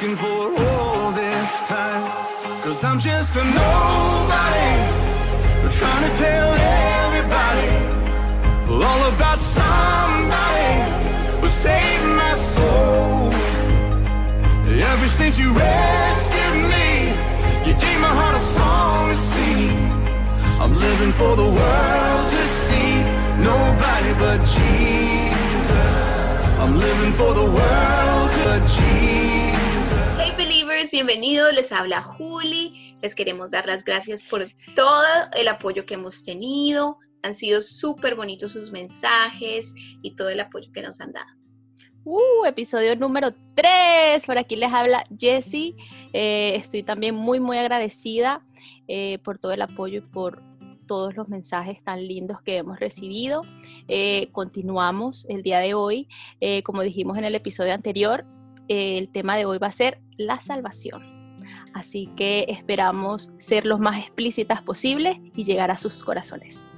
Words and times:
looking 0.00 0.16
for 0.16 0.54
all 0.62 1.10
this 1.10 1.50
time. 1.66 2.04
Cause 2.62 2.84
I'm 2.84 3.00
just 3.00 3.34
a 3.34 3.42
nobody. 3.42 4.70
Trying 5.78 6.10
to 6.10 6.16
tell 6.18 6.50
everybody 7.04 7.70
all 8.68 9.02
about 9.12 9.38
somebody 9.38 10.72
who 11.40 11.48
saved 11.48 12.04
my 12.16 12.34
soul. 12.36 13.32
Ever 14.92 15.08
since 15.08 15.38
you 15.38 15.52
rescued 15.52 16.70
me, 16.74 17.10
you 17.66 17.74
gave 17.78 18.00
my 18.00 18.12
heart 18.18 18.36
a 18.36 18.40
song 18.40 19.10
to 19.10 19.16
sing. 19.16 19.78
I'm 20.60 20.74
living 20.78 21.12
for 21.12 21.36
the 21.36 21.48
world 21.58 22.30
to 22.30 22.42
see. 22.44 23.02
Nobody 23.50 24.12
but 24.22 24.38
Jesus. 24.56 25.78
I'm 26.62 26.78
living 26.78 27.12
for 27.12 27.34
the 27.34 27.44
world 27.44 28.30
but 28.44 28.60
Jesus. 28.66 29.57
Bienvenidos, 30.90 31.52
les 31.52 31.70
habla 31.70 32.02
Juli. 32.02 32.94
Les 33.02 33.14
queremos 33.14 33.50
dar 33.50 33.66
las 33.66 33.84
gracias 33.84 34.22
por 34.22 34.46
todo 34.74 35.04
el 35.36 35.48
apoyo 35.48 35.84
que 35.84 35.94
hemos 35.94 36.24
tenido. 36.24 36.96
Han 37.22 37.34
sido 37.34 37.60
súper 37.60 38.14
bonitos 38.14 38.52
sus 38.52 38.72
mensajes 38.72 39.74
y 40.02 40.16
todo 40.16 40.30
el 40.30 40.40
apoyo 40.40 40.70
que 40.72 40.80
nos 40.80 41.00
han 41.00 41.12
dado. 41.12 41.26
Uh, 42.04 42.46
episodio 42.46 42.96
número 42.96 43.34
3. 43.54 44.24
Por 44.24 44.38
aquí 44.38 44.56
les 44.56 44.72
habla 44.72 45.04
Jessie. 45.18 45.76
Eh, 46.14 46.54
estoy 46.56 46.82
también 46.82 47.14
muy, 47.14 47.38
muy 47.38 47.58
agradecida 47.58 48.46
eh, 48.86 49.18
por 49.18 49.38
todo 49.38 49.52
el 49.52 49.60
apoyo 49.60 49.98
y 49.98 50.08
por 50.08 50.42
todos 50.86 51.14
los 51.14 51.28
mensajes 51.28 51.84
tan 51.84 52.06
lindos 52.06 52.40
que 52.40 52.56
hemos 52.56 52.80
recibido. 52.80 53.42
Eh, 53.88 54.30
continuamos 54.32 55.26
el 55.28 55.42
día 55.42 55.58
de 55.58 55.74
hoy. 55.74 56.08
Como 56.64 56.80
dijimos 56.80 57.18
en 57.18 57.24
el 57.24 57.34
episodio 57.34 57.74
anterior, 57.74 58.24
el 58.68 59.08
tema 59.08 59.36
de 59.36 59.46
hoy 59.46 59.58
va 59.58 59.68
a 59.68 59.72
ser 59.72 60.00
la 60.16 60.36
salvación. 60.36 61.18
Así 61.72 62.10
que 62.16 62.46
esperamos 62.48 63.32
ser 63.38 63.66
los 63.66 63.80
más 63.80 63.98
explícitas 63.98 64.62
posibles 64.62 65.18
y 65.34 65.44
llegar 65.44 65.70
a 65.70 65.78
sus 65.78 66.02
corazones. 66.04 66.68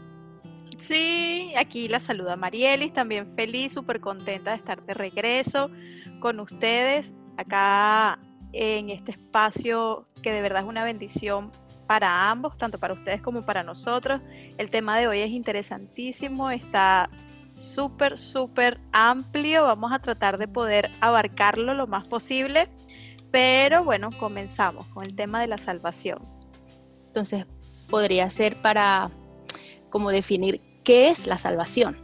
Sí, 0.78 1.52
aquí 1.56 1.88
la 1.88 2.00
saluda 2.00 2.36
Marielis, 2.36 2.92
también 2.92 3.34
feliz, 3.36 3.72
súper 3.72 4.00
contenta 4.00 4.50
de 4.50 4.56
estar 4.56 4.84
de 4.84 4.94
regreso 4.94 5.70
con 6.20 6.40
ustedes 6.40 7.14
acá 7.36 8.18
en 8.52 8.90
este 8.90 9.12
espacio 9.12 10.08
que 10.22 10.32
de 10.32 10.40
verdad 10.40 10.62
es 10.62 10.68
una 10.68 10.84
bendición 10.84 11.52
para 11.86 12.30
ambos, 12.30 12.56
tanto 12.56 12.78
para 12.78 12.94
ustedes 12.94 13.20
como 13.20 13.44
para 13.44 13.62
nosotros. 13.62 14.20
El 14.58 14.70
tema 14.70 14.98
de 14.98 15.08
hoy 15.08 15.20
es 15.20 15.30
interesantísimo, 15.30 16.50
está 16.50 17.10
súper, 17.50 18.18
súper 18.18 18.80
amplio. 18.92 19.64
Vamos 19.64 19.92
a 19.92 19.98
tratar 19.98 20.38
de 20.38 20.48
poder 20.48 20.90
abarcarlo 21.00 21.74
lo 21.74 21.86
más 21.86 22.08
posible. 22.08 22.68
Pero 23.30 23.84
bueno, 23.84 24.10
comenzamos 24.18 24.86
con 24.86 25.06
el 25.06 25.14
tema 25.14 25.40
de 25.40 25.46
la 25.46 25.58
salvación. 25.58 26.18
Entonces, 27.06 27.46
podría 27.88 28.28
ser 28.30 28.56
para 28.56 29.10
como 29.88 30.10
definir 30.10 30.60
qué 30.84 31.10
es 31.10 31.26
la 31.26 31.38
salvación. 31.38 31.96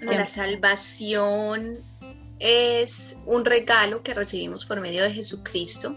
La 0.00 0.26
salvación 0.26 1.78
es 2.38 3.16
un 3.24 3.44
regalo 3.44 4.02
que 4.02 4.14
recibimos 4.14 4.64
por 4.66 4.80
medio 4.80 5.04
de 5.04 5.12
Jesucristo 5.12 5.94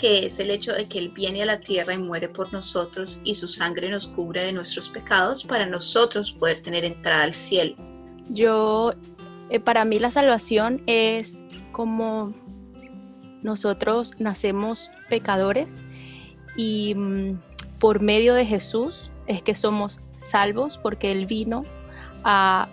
que 0.00 0.24
es 0.24 0.40
el 0.40 0.50
hecho 0.50 0.72
de 0.72 0.88
que 0.88 0.98
Él 0.98 1.10
viene 1.10 1.42
a 1.42 1.46
la 1.46 1.60
tierra 1.60 1.92
y 1.92 1.98
muere 1.98 2.26
por 2.26 2.50
nosotros 2.54 3.20
y 3.22 3.34
su 3.34 3.46
sangre 3.46 3.90
nos 3.90 4.08
cubre 4.08 4.44
de 4.44 4.52
nuestros 4.52 4.88
pecados 4.88 5.44
para 5.44 5.66
nosotros 5.66 6.32
poder 6.32 6.62
tener 6.62 6.86
entrada 6.86 7.24
al 7.24 7.34
cielo. 7.34 7.76
Yo, 8.30 8.94
eh, 9.50 9.60
para 9.60 9.84
mí 9.84 9.98
la 9.98 10.10
salvación 10.10 10.82
es 10.86 11.44
como 11.70 12.32
nosotros 13.42 14.12
nacemos 14.18 14.90
pecadores 15.10 15.82
y 16.56 16.94
mm, 16.94 17.38
por 17.78 18.00
medio 18.00 18.32
de 18.32 18.46
Jesús 18.46 19.10
es 19.26 19.42
que 19.42 19.54
somos 19.54 20.00
salvos 20.16 20.78
porque 20.78 21.12
Él 21.12 21.26
vino 21.26 21.62
a 22.24 22.70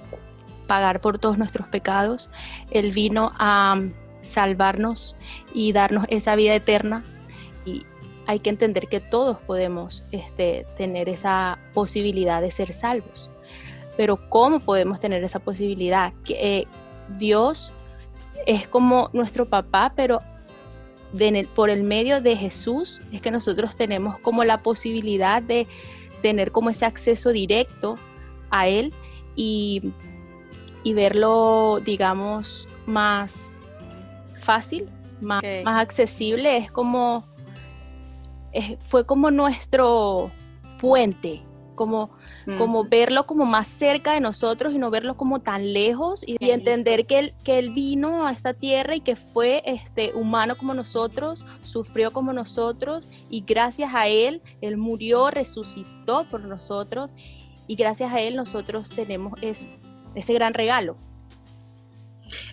pagar 0.66 1.02
por 1.02 1.20
todos 1.20 1.38
nuestros 1.38 1.68
pecados, 1.68 2.32
Él 2.72 2.94
vino 2.94 3.34
a 3.38 3.76
mm, 3.76 3.94
salvarnos 4.22 5.18
y 5.54 5.74
darnos 5.74 6.06
esa 6.08 6.38
vida 6.38 6.56
eterna 6.56 7.04
hay 8.28 8.40
que 8.40 8.50
entender 8.50 8.88
que 8.88 9.00
todos 9.00 9.38
podemos 9.38 10.04
este, 10.12 10.66
tener 10.76 11.08
esa 11.08 11.58
posibilidad 11.74 12.42
de 12.42 12.52
ser 12.52 12.74
salvos. 12.74 13.30
Pero 13.96 14.30
¿cómo 14.30 14.60
podemos 14.60 15.00
tener 15.00 15.24
esa 15.24 15.40
posibilidad? 15.40 16.14
Que, 16.26 16.60
eh, 16.60 16.68
Dios 17.18 17.74
es 18.46 18.68
como 18.68 19.10
nuestro 19.14 19.48
papá, 19.48 19.94
pero 19.96 20.22
por 21.56 21.70
el 21.70 21.84
medio 21.84 22.20
de 22.20 22.36
Jesús 22.36 23.00
es 23.14 23.22
que 23.22 23.32
nosotros 23.32 23.78
tenemos 23.78 24.20
como 24.20 24.44
la 24.44 24.62
posibilidad 24.62 25.42
de 25.42 25.66
tener 26.22 26.52
como 26.52 26.70
ese 26.70 26.86
acceso 26.86 27.30
directo 27.30 27.96
a 28.50 28.68
Él 28.68 28.94
y, 29.38 29.94
y 30.84 30.94
verlo, 30.94 31.80
digamos, 31.84 32.68
más 32.86 33.62
fácil, 34.36 34.90
más, 35.22 35.42
más 35.64 35.82
accesible. 35.82 36.58
Es 36.58 36.72
como 36.72 37.24
fue 38.82 39.06
como 39.06 39.32
nuestro 39.32 40.32
puente, 40.80 41.44
como, 41.76 42.10
como 42.58 42.84
verlo 42.84 43.26
como 43.26 43.46
más 43.46 43.68
cerca 43.68 44.14
de 44.14 44.20
nosotros 44.20 44.74
y 44.74 44.78
no 44.80 44.90
verlo 44.90 45.16
como 45.16 45.40
tan 45.40 45.74
lejos 45.74 46.24
y, 46.28 46.38
entender 46.52 47.06
que 47.06 47.20
él, 47.20 47.34
que 47.44 47.60
él 47.60 47.72
vino 47.72 48.26
a 48.26 48.32
esta 48.32 48.54
tierra 48.54 48.96
y 48.96 49.02
que 49.02 49.16
fue 49.16 49.62
este, 49.66 50.12
humano 50.14 50.56
como 50.58 50.74
nosotros, 50.74 51.46
sufrió 51.62 52.12
como 52.12 52.34
nosotros 52.34 53.10
y 53.30 53.42
gracias 53.42 53.94
a 53.94 54.08
él, 54.08 54.42
él 54.62 54.78
murió, 54.78 55.30
resucitó 55.32 56.26
por 56.30 56.44
nosotros 56.44 57.16
y 57.68 57.76
gracias 57.76 58.12
a 58.12 58.20
él 58.20 58.36
nosotros 58.36 58.90
tenemos 58.90 59.40
ese 59.42 60.34
gran 60.34 60.54
regalo. 60.54 60.98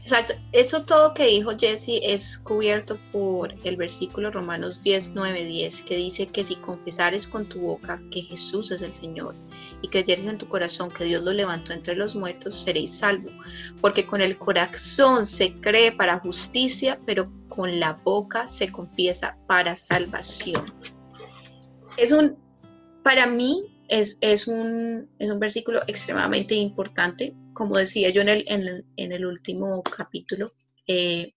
Exacto, 0.05 0.35
eso 0.53 0.85
todo 0.85 1.15
que 1.15 1.25
dijo 1.25 1.57
Jesse 1.59 1.99
es 2.03 2.37
cubierto 2.37 2.99
por 3.11 3.55
el 3.65 3.79
versículo 3.79 4.31
Romanos 4.31 4.83
10, 4.83 5.13
9, 5.15 5.47
10, 5.47 5.83
que 5.85 5.97
dice 5.97 6.27
que 6.27 6.45
si 6.45 6.57
confesares 6.57 7.27
con 7.27 7.49
tu 7.49 7.61
boca 7.61 7.99
que 8.11 8.21
Jesús 8.21 8.71
es 8.71 8.83
el 8.83 8.93
Señor 8.93 9.35
y 9.81 9.89
creyeres 9.89 10.27
en 10.27 10.37
tu 10.37 10.47
corazón 10.47 10.91
que 10.91 11.05
Dios 11.05 11.23
lo 11.23 11.33
levantó 11.33 11.73
entre 11.73 11.95
los 11.95 12.15
muertos, 12.15 12.55
seréis 12.55 12.99
salvo, 12.99 13.31
porque 13.81 14.05
con 14.05 14.21
el 14.21 14.37
corazón 14.37 15.25
se 15.25 15.55
cree 15.55 15.91
para 15.91 16.21
justicia, 16.21 17.01
pero 17.07 17.33
con 17.49 17.81
la 17.81 17.95
boca 17.95 18.47
se 18.47 18.71
confiesa 18.71 19.39
para 19.47 19.75
salvación. 19.75 20.67
Es 21.97 22.13
un, 22.13 22.37
para 23.03 23.27
mí, 23.27 23.75
es, 23.89 24.19
es, 24.21 24.49
un, 24.49 25.09
es 25.19 25.31
un 25.31 25.41
versículo 25.41 25.81
extremadamente 25.87 26.55
importante 26.55 27.35
como 27.55 27.79
decía 27.79 28.11
yo 28.11 28.21
en 28.21 28.29
el, 28.29 28.45
en 28.49 29.13
el, 29.13 29.25
último 29.25 29.83
capítulo, 29.83 30.53
eh, 30.87 31.35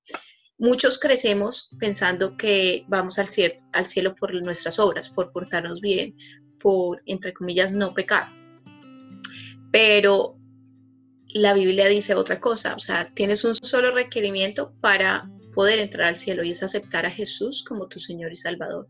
muchos 0.58 1.00
crecemos 1.00 1.76
pensando 1.80 2.36
que 2.36 2.84
vamos 2.88 3.20
al 3.20 3.28
cielo, 3.28 3.56
al 3.72 3.86
cielo 3.86 4.16
por 4.16 4.34
nuestras 4.42 4.80
obras, 4.80 5.10
por 5.10 5.32
portarnos 5.32 5.80
bien, 5.80 6.16
por, 6.60 7.02
entre 7.06 7.34
comillas, 7.34 7.72
no 7.72 7.94
pecar. 7.94 8.28
Pero 9.72 10.38
la 11.34 11.54
Biblia 11.54 11.88
dice 11.88 12.16
otra 12.16 12.40
cosa, 12.40 12.76
o 12.76 12.80
sea, 12.80 13.06
tienes 13.14 13.44
un 13.46 13.56
solo 13.56 13.92
requerimiento 13.92 14.74
para 14.82 15.30
poder 15.54 15.80
entrar 15.80 16.08
al 16.08 16.16
cielo 16.16 16.44
y 16.44 16.52
es 16.52 16.64
aceptar 16.64 17.06
a 17.06 17.12
Jesús 17.12 17.64
como 17.64 17.88
tu 17.88 18.00
Señor 18.00 18.32
y 18.32 18.36
Salvador. 18.36 18.88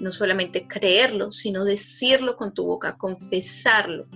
No 0.00 0.10
solamente 0.10 0.66
creerlo, 0.66 1.30
sino 1.30 1.64
decirlo 1.64 2.36
con 2.36 2.52
tu 2.52 2.64
boca, 2.64 2.96
confesarlo 2.96 4.08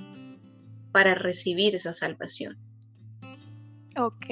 para 0.99 1.15
recibir 1.15 1.77
esa 1.77 1.93
salvación. 1.93 2.59
Ok, 3.97 4.27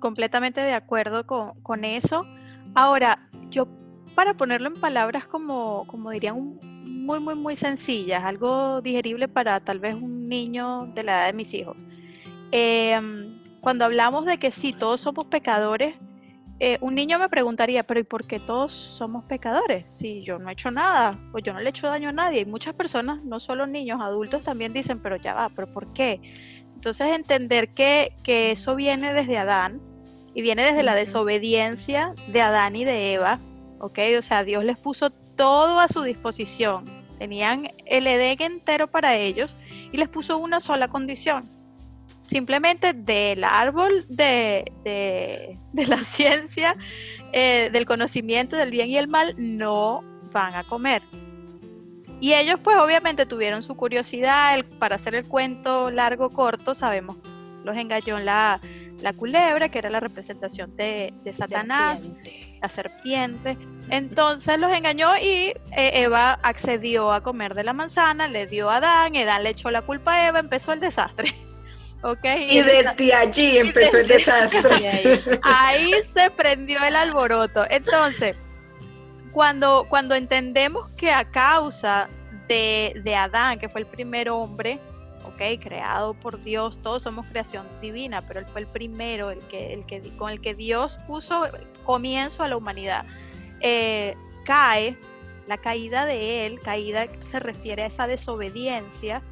completamente 0.00 0.60
de 0.60 0.72
acuerdo 0.72 1.24
con, 1.28 1.84
eso. 1.84 2.26
Ahora, 2.74 3.30
yo 3.50 3.68
para 4.16 4.34
ponerlo 4.34 4.66
en 4.66 4.74
palabras 4.74 5.28
como, 5.28 5.86
como 5.86 6.10
dirían, 6.10 6.58
muy, 6.84 7.20
muy, 7.20 7.36
muy 7.36 7.54
sencillas, 7.54 8.24
algo 8.24 8.80
digerible 8.80 9.28
para 9.28 9.60
tal 9.60 9.78
vez 9.78 9.94
un 9.94 10.28
niño 10.28 10.90
de 10.92 11.04
la 11.04 11.12
edad 11.12 11.26
de 11.26 11.34
mis 11.34 11.54
hijos. 11.54 11.76
Em, 12.50 13.40
cuando 13.60 13.84
hablamos 13.84 14.26
de 14.26 14.38
que 14.38 14.50
sí, 14.50 14.72
todos 14.72 15.00
somos 15.00 15.26
pecadores, 15.26 15.94
eh, 16.60 16.78
un 16.80 16.96
niño 16.96 17.18
me 17.18 17.28
preguntaría, 17.28 17.84
pero 17.84 18.00
¿y 18.00 18.04
por 18.04 18.26
qué 18.26 18.40
todos 18.40 18.72
somos 18.72 19.24
pecadores? 19.24 19.84
Si 19.86 20.22
yo 20.22 20.38
no 20.38 20.48
he 20.48 20.52
hecho 20.52 20.70
nada, 20.70 21.12
o 21.32 21.38
yo 21.38 21.52
no 21.52 21.60
le 21.60 21.66
he 21.66 21.70
hecho 21.70 21.86
daño 21.86 22.08
a 22.08 22.12
nadie. 22.12 22.40
Y 22.40 22.46
muchas 22.46 22.74
personas, 22.74 23.22
no 23.22 23.38
solo 23.38 23.66
niños, 23.66 24.00
adultos 24.00 24.42
también 24.42 24.72
dicen, 24.72 25.00
pero 25.00 25.16
ya 25.16 25.34
va, 25.34 25.50
pero 25.50 25.72
¿por 25.72 25.92
qué? 25.92 26.20
Entonces 26.74 27.08
entender 27.08 27.74
que, 27.74 28.12
que 28.24 28.50
eso 28.52 28.74
viene 28.74 29.12
desde 29.12 29.38
Adán 29.38 29.80
y 30.34 30.42
viene 30.42 30.62
desde 30.64 30.82
la 30.82 30.94
desobediencia 30.94 32.14
de 32.28 32.40
Adán 32.40 32.76
y 32.76 32.84
de 32.84 33.14
Eva, 33.14 33.40
¿ok? 33.80 33.98
O 34.18 34.22
sea, 34.22 34.44
Dios 34.44 34.64
les 34.64 34.78
puso 34.78 35.10
todo 35.10 35.80
a 35.80 35.88
su 35.88 36.02
disposición. 36.02 36.84
Tenían 37.18 37.68
el 37.86 38.06
Edén 38.06 38.40
entero 38.40 38.88
para 38.88 39.16
ellos 39.16 39.56
y 39.92 39.96
les 39.96 40.08
puso 40.08 40.38
una 40.38 40.60
sola 40.60 40.88
condición, 40.88 41.50
simplemente 42.28 42.92
del 42.92 43.42
árbol 43.42 44.04
de, 44.08 44.70
la 45.74 45.98
ciencia, 46.04 46.76
eh, 47.32 47.70
del 47.72 47.86
conocimiento 47.86 48.56
del 48.56 48.70
bien 48.70 48.88
y 48.88 48.96
el 48.96 49.08
mal, 49.08 49.34
no 49.36 50.04
van 50.30 50.54
a 50.54 50.62
comer. 50.62 51.02
Y 52.20 52.34
ellos 52.34 52.60
pues 52.62 52.76
obviamente 52.76 53.26
tuvieron 53.26 53.62
su 53.62 53.76
curiosidad, 53.76 54.64
para 54.78 54.96
hacer 54.96 55.14
el 55.14 55.26
cuento 55.26 55.90
largo, 55.90 56.30
corto, 56.30 56.74
sabemos, 56.74 57.16
los 57.64 57.76
engañó 57.76 58.18
la, 58.18 58.60
la 59.00 59.12
culebra, 59.12 59.68
que 59.68 59.78
era 59.78 59.88
la 59.88 60.00
representación 60.00 60.76
de, 60.76 61.14
Satanás, 61.32 62.10
la 62.60 62.68
serpiente. 62.68 63.56
Entonces 63.88 64.58
los 64.58 64.70
engañó 64.72 65.16
y 65.16 65.54
eh, 65.76 65.90
Eva 65.94 66.38
accedió 66.42 67.12
a 67.12 67.20
comer 67.20 67.54
de 67.54 67.64
la 67.64 67.72
manzana, 67.72 68.28
le 68.28 68.46
dio 68.46 68.68
a 68.68 68.76
Adán, 68.76 69.16
Adán 69.16 69.44
le 69.44 69.50
echó 69.50 69.70
la 69.70 69.82
culpa 69.82 70.14
a 70.14 70.28
Eva, 70.28 70.40
empezó 70.40 70.72
el 70.72 70.80
desastre. 70.80 71.34
Okay, 72.00 72.58
y, 72.58 72.62
desde 72.62 73.12
allí 73.12 73.58
empezó 73.58 73.98
el 73.98 74.06
desastre. 74.06 75.20
Ahí 75.42 75.92
se 76.04 76.30
prendió 76.30 76.82
el 76.84 76.94
alboroto. 76.94 77.64
Entonces, 77.68 78.36
cuando, 79.32 79.84
cuando 79.88 80.14
entendemos 80.14 80.88
que 80.90 81.10
a 81.10 81.24
causa 81.24 82.08
de, 82.46 83.00
de 83.02 83.16
Adán, 83.16 83.58
que 83.58 83.68
fue 83.68 83.80
el 83.80 83.86
primer 83.86 84.30
hombre, 84.30 84.78
creado 85.60 86.14
por 86.14 86.42
Dios, 86.42 86.80
todos 86.82 87.04
somos 87.04 87.26
creación 87.28 87.66
divina, 87.80 88.22
pero 88.22 88.40
él 88.40 88.46
fue 88.46 88.62
el 88.62 88.66
primero, 88.66 89.30
el 89.30 89.38
que, 89.40 89.72
el 89.72 89.86
que, 89.86 90.00
con 90.16 90.30
el 90.30 90.40
que 90.40 90.54
Dios 90.54 90.98
puso 91.06 91.46
comienzo 91.84 92.42
a 92.42 92.48
la 92.48 92.56
humanidad. 92.56 93.04
Eh, 93.60 94.16
cae, 94.44 94.98
la 95.46 95.58
caída 95.58 96.04
de 96.04 96.46
él, 96.46 96.60
caída 96.60 97.06
se 97.20 97.40
refiere 97.40 97.84
a 97.84 97.86
esa 97.86 98.06
desobediencia 98.06 99.22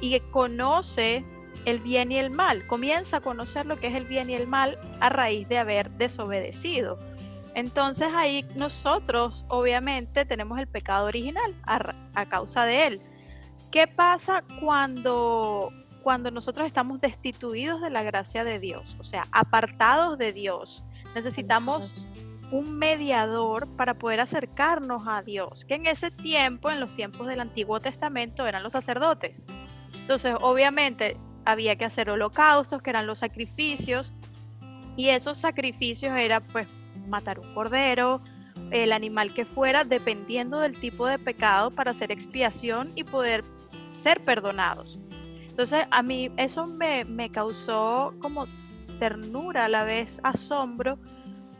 y 0.00 0.18
conoce 0.20 1.24
el 1.64 1.80
bien 1.80 2.12
y 2.12 2.18
el 2.18 2.30
mal, 2.30 2.66
comienza 2.66 3.18
a 3.18 3.20
conocer 3.20 3.66
lo 3.66 3.78
que 3.78 3.88
es 3.88 3.94
el 3.94 4.04
bien 4.04 4.30
y 4.30 4.34
el 4.34 4.46
mal 4.46 4.78
a 5.00 5.08
raíz 5.08 5.48
de 5.48 5.58
haber 5.58 5.90
desobedecido. 5.92 6.98
Entonces 7.54 8.08
ahí 8.14 8.46
nosotros 8.56 9.44
obviamente 9.48 10.24
tenemos 10.24 10.58
el 10.58 10.66
pecado 10.66 11.06
original 11.06 11.54
a 11.64 12.26
causa 12.26 12.64
de 12.64 12.86
él. 12.86 13.02
¿Qué 13.70 13.86
pasa 13.86 14.44
cuando, 14.60 15.70
cuando 16.02 16.30
nosotros 16.30 16.66
estamos 16.66 17.00
destituidos 17.00 17.80
de 17.80 17.90
la 17.90 18.02
gracia 18.02 18.44
de 18.44 18.58
Dios? 18.58 18.96
O 18.98 19.04
sea, 19.04 19.26
apartados 19.32 20.18
de 20.18 20.32
Dios. 20.32 20.84
Necesitamos 21.14 22.04
un 22.50 22.78
mediador 22.78 23.66
para 23.76 23.94
poder 23.94 24.20
acercarnos 24.20 25.04
a 25.08 25.22
Dios, 25.22 25.64
que 25.64 25.74
en 25.74 25.86
ese 25.86 26.10
tiempo, 26.10 26.70
en 26.70 26.80
los 26.80 26.94
tiempos 26.94 27.26
del 27.26 27.40
Antiguo 27.40 27.80
Testamento, 27.80 28.46
eran 28.46 28.62
los 28.62 28.74
sacerdotes. 28.74 29.46
Entonces, 30.00 30.34
obviamente, 30.40 31.16
había 31.44 31.76
que 31.76 31.84
hacer 31.84 32.10
holocaustos, 32.10 32.82
que 32.82 32.90
eran 32.90 33.06
los 33.06 33.18
sacrificios, 33.18 34.14
y 34.96 35.08
esos 35.08 35.38
sacrificios 35.38 36.16
era 36.16 36.40
pues 36.40 36.68
matar 37.08 37.38
un 37.38 37.52
cordero, 37.54 38.20
el 38.70 38.92
animal 38.92 39.34
que 39.34 39.44
fuera, 39.44 39.84
dependiendo 39.84 40.60
del 40.60 40.78
tipo 40.78 41.06
de 41.06 41.18
pecado, 41.18 41.70
para 41.70 41.90
hacer 41.90 42.10
expiación 42.10 42.92
y 42.94 43.04
poder 43.04 43.44
ser 43.92 44.22
perdonados. 44.24 44.98
Entonces 45.48 45.84
a 45.90 46.02
mí 46.02 46.30
eso 46.38 46.66
me, 46.66 47.30
causó 47.30 48.14
como 48.20 48.46
ternura 48.98 49.66
a 49.66 49.68
la 49.68 49.84
vez 49.84 50.20
asombro 50.22 50.98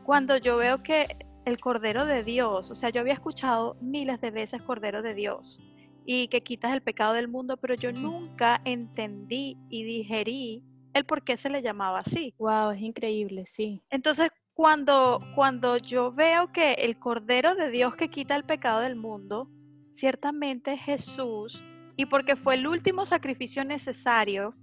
cuando 0.04 0.36
yo 0.38 0.56
veo 0.56 0.82
que 0.82 1.26
el 1.44 1.60
Cordero 1.60 2.06
de 2.06 2.24
Dios, 2.24 2.70
o 2.70 2.74
sea, 2.74 2.90
yo 2.90 3.00
había 3.00 3.14
escuchado 3.14 3.76
miles 3.80 4.20
de 4.20 4.30
veces 4.30 4.62
Cordero 4.62 5.02
de 5.02 5.14
Dios 5.14 5.60
y 6.04 6.28
que 6.28 6.42
quitas 6.42 6.72
el 6.72 6.82
pecado 6.82 7.14
del 7.14 7.28
mundo, 7.28 7.56
pero 7.56 7.74
yo 7.74 7.92
nunca 7.92 8.60
entendí 8.64 9.58
y 9.68 9.84
digerí 9.84 10.64
el 10.94 11.04
por 11.04 11.22
qué 11.22 11.36
se 11.36 11.50
le 11.50 11.62
llamaba 11.62 12.00
así. 12.00 12.34
Wow, 12.38 12.70
es 12.70 12.80
increíble, 12.80 13.46
sí. 13.46 13.82
Entonces, 13.90 14.30
cuando, 14.54 15.20
cuando 15.34 15.78
yo 15.78 16.12
veo 16.12 16.52
que 16.52 16.74
el 16.74 16.98
Cordero 16.98 17.54
de 17.54 17.70
Dios 17.70 17.96
que 17.96 18.10
quita 18.10 18.36
el 18.36 18.44
pecado 18.44 18.80
del 18.80 18.96
mundo, 18.96 19.48
ciertamente 19.90 20.76
Jesús 20.76 21.62
y 21.96 22.06
porque 22.06 22.36
fue 22.36 22.54
el 22.54 22.66
último 22.66 23.06
sacrificio 23.06 23.64
necesario, 23.64 24.54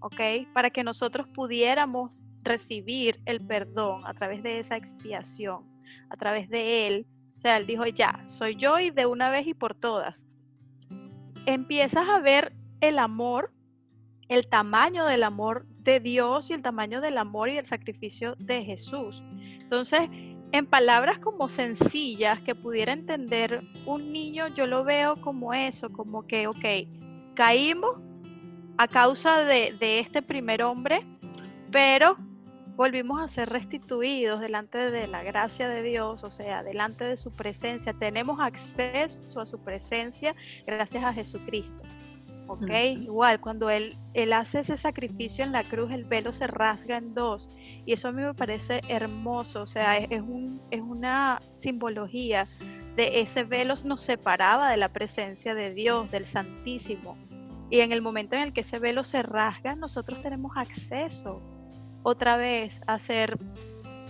¿ok? 0.00 0.20
Para 0.52 0.70
que 0.70 0.84
nosotros 0.84 1.26
pudiéramos 1.28 2.22
recibir 2.42 3.20
el 3.24 3.44
perdón 3.44 4.06
a 4.06 4.14
través 4.14 4.42
de 4.42 4.58
esa 4.58 4.76
expiación, 4.76 5.64
a 6.08 6.16
través 6.16 6.48
de 6.48 6.86
Él. 6.86 7.06
O 7.36 7.40
sea, 7.40 7.56
Él 7.56 7.66
dijo, 7.66 7.86
ya, 7.86 8.24
soy 8.26 8.56
yo 8.56 8.78
y 8.78 8.90
de 8.90 9.06
una 9.06 9.30
vez 9.30 9.46
y 9.46 9.54
por 9.54 9.74
todas. 9.74 10.26
Empiezas 11.46 12.08
a 12.08 12.20
ver 12.20 12.52
el 12.80 12.98
amor, 12.98 13.52
el 14.28 14.48
tamaño 14.48 15.06
del 15.06 15.22
amor 15.22 15.66
de 15.86 16.00
Dios 16.00 16.50
y 16.50 16.52
el 16.52 16.62
tamaño 16.62 17.00
del 17.00 17.16
amor 17.16 17.48
y 17.48 17.56
el 17.56 17.64
sacrificio 17.64 18.34
de 18.38 18.64
Jesús. 18.64 19.22
Entonces, 19.60 20.10
en 20.52 20.66
palabras 20.66 21.18
como 21.18 21.48
sencillas 21.48 22.40
que 22.40 22.54
pudiera 22.54 22.92
entender 22.92 23.62
un 23.84 24.12
niño, 24.12 24.48
yo 24.48 24.66
lo 24.66 24.84
veo 24.84 25.16
como 25.16 25.54
eso, 25.54 25.90
como 25.90 26.26
que, 26.26 26.46
ok, 26.46 26.64
caímos 27.34 27.96
a 28.78 28.88
causa 28.88 29.44
de, 29.44 30.00
este 30.00 30.22
primer 30.22 30.62
hombre, 30.62 31.06
pero 31.70 32.16
volvimos 32.76 33.22
a 33.22 33.28
ser 33.28 33.48
restituidos 33.48 34.40
delante 34.40 34.90
de 34.90 35.06
la 35.06 35.22
gracia 35.22 35.68
de 35.68 35.82
Dios, 35.82 36.22
o 36.24 36.30
sea, 36.30 36.62
delante 36.62 37.04
de 37.04 37.16
su 37.16 37.32
presencia. 37.32 37.94
Tenemos 37.94 38.38
acceso 38.40 39.40
a 39.40 39.46
su 39.46 39.58
presencia 39.60 40.36
gracias 40.66 41.02
a 41.02 41.12
Jesucristo. 41.12 41.82
¿ok? 42.48 42.70
Igual, 42.96 43.40
cuando 43.40 43.70
él, 43.70 43.96
él 44.14 44.32
hace 44.32 44.60
ese 44.60 44.76
sacrificio 44.76 45.42
en 45.44 45.52
la 45.52 45.64
cruz, 45.64 45.90
el 45.90 46.04
velo 46.04 46.32
se 46.32 46.46
rasga 46.46 46.98
en 46.98 47.14
dos. 47.14 47.48
Y 47.84 47.92
eso 47.92 48.08
a 48.08 48.12
mí 48.12 48.22
me 48.22 48.34
parece 48.34 48.82
hermoso, 48.88 49.62
o 49.62 49.66
sea, 49.66 49.96
es, 49.98 50.20
un, 50.20 50.60
es 50.70 50.80
una 50.80 51.40
simbología 51.54 52.46
de 52.94 53.20
ese 53.20 53.44
velo 53.44 53.74
nos 53.84 54.00
separaba 54.00 54.70
de 54.70 54.78
la 54.78 54.90
presencia 54.90 55.54
de 55.54 55.72
Dios, 55.74 56.10
del 56.10 56.24
Santísimo. 56.24 57.18
Y 57.68 57.80
en 57.80 57.92
el 57.92 58.00
momento 58.00 58.36
en 58.36 58.42
el 58.42 58.52
que 58.52 58.60
ese 58.60 58.78
velo 58.78 59.02
se 59.02 59.22
rasga, 59.22 59.74
nosotros 59.74 60.22
tenemos 60.22 60.56
acceso 60.56 61.42
otra 62.06 62.36
vez 62.36 62.82
a 62.86 63.00
ser 63.00 63.36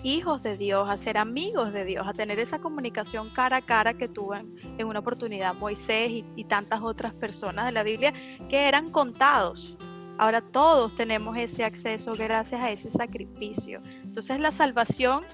hijos 0.02 0.42
de 0.42 0.58
Dios, 0.58 0.86
a 0.90 0.98
ser 0.98 1.16
amigos 1.16 1.72
de 1.72 1.86
Dios, 1.86 2.06
a 2.06 2.12
tener 2.12 2.38
esa 2.38 2.58
comunicación 2.58 3.30
cara 3.30 3.56
a 3.56 3.62
cara 3.62 3.94
que 3.94 4.06
tuvo 4.06 4.34
en, 4.34 4.86
una 4.86 4.98
oportunidad 4.98 5.54
Moisés 5.54 6.10
y, 6.10 6.24
y 6.36 6.44
tantas 6.44 6.82
otras 6.82 7.14
personas 7.14 7.64
de 7.64 7.72
la 7.72 7.82
Biblia 7.82 8.12
que 8.50 8.68
eran 8.68 8.90
contados. 8.90 9.78
Ahora 10.18 10.42
todos 10.42 10.94
tenemos 10.94 11.38
ese 11.38 11.64
acceso 11.64 12.12
gracias 12.12 12.60
a 12.60 12.70
ese 12.70 12.90
sacrificio. 12.90 13.80
Entonces 14.02 14.40
la 14.40 14.52
salvación 14.52 15.24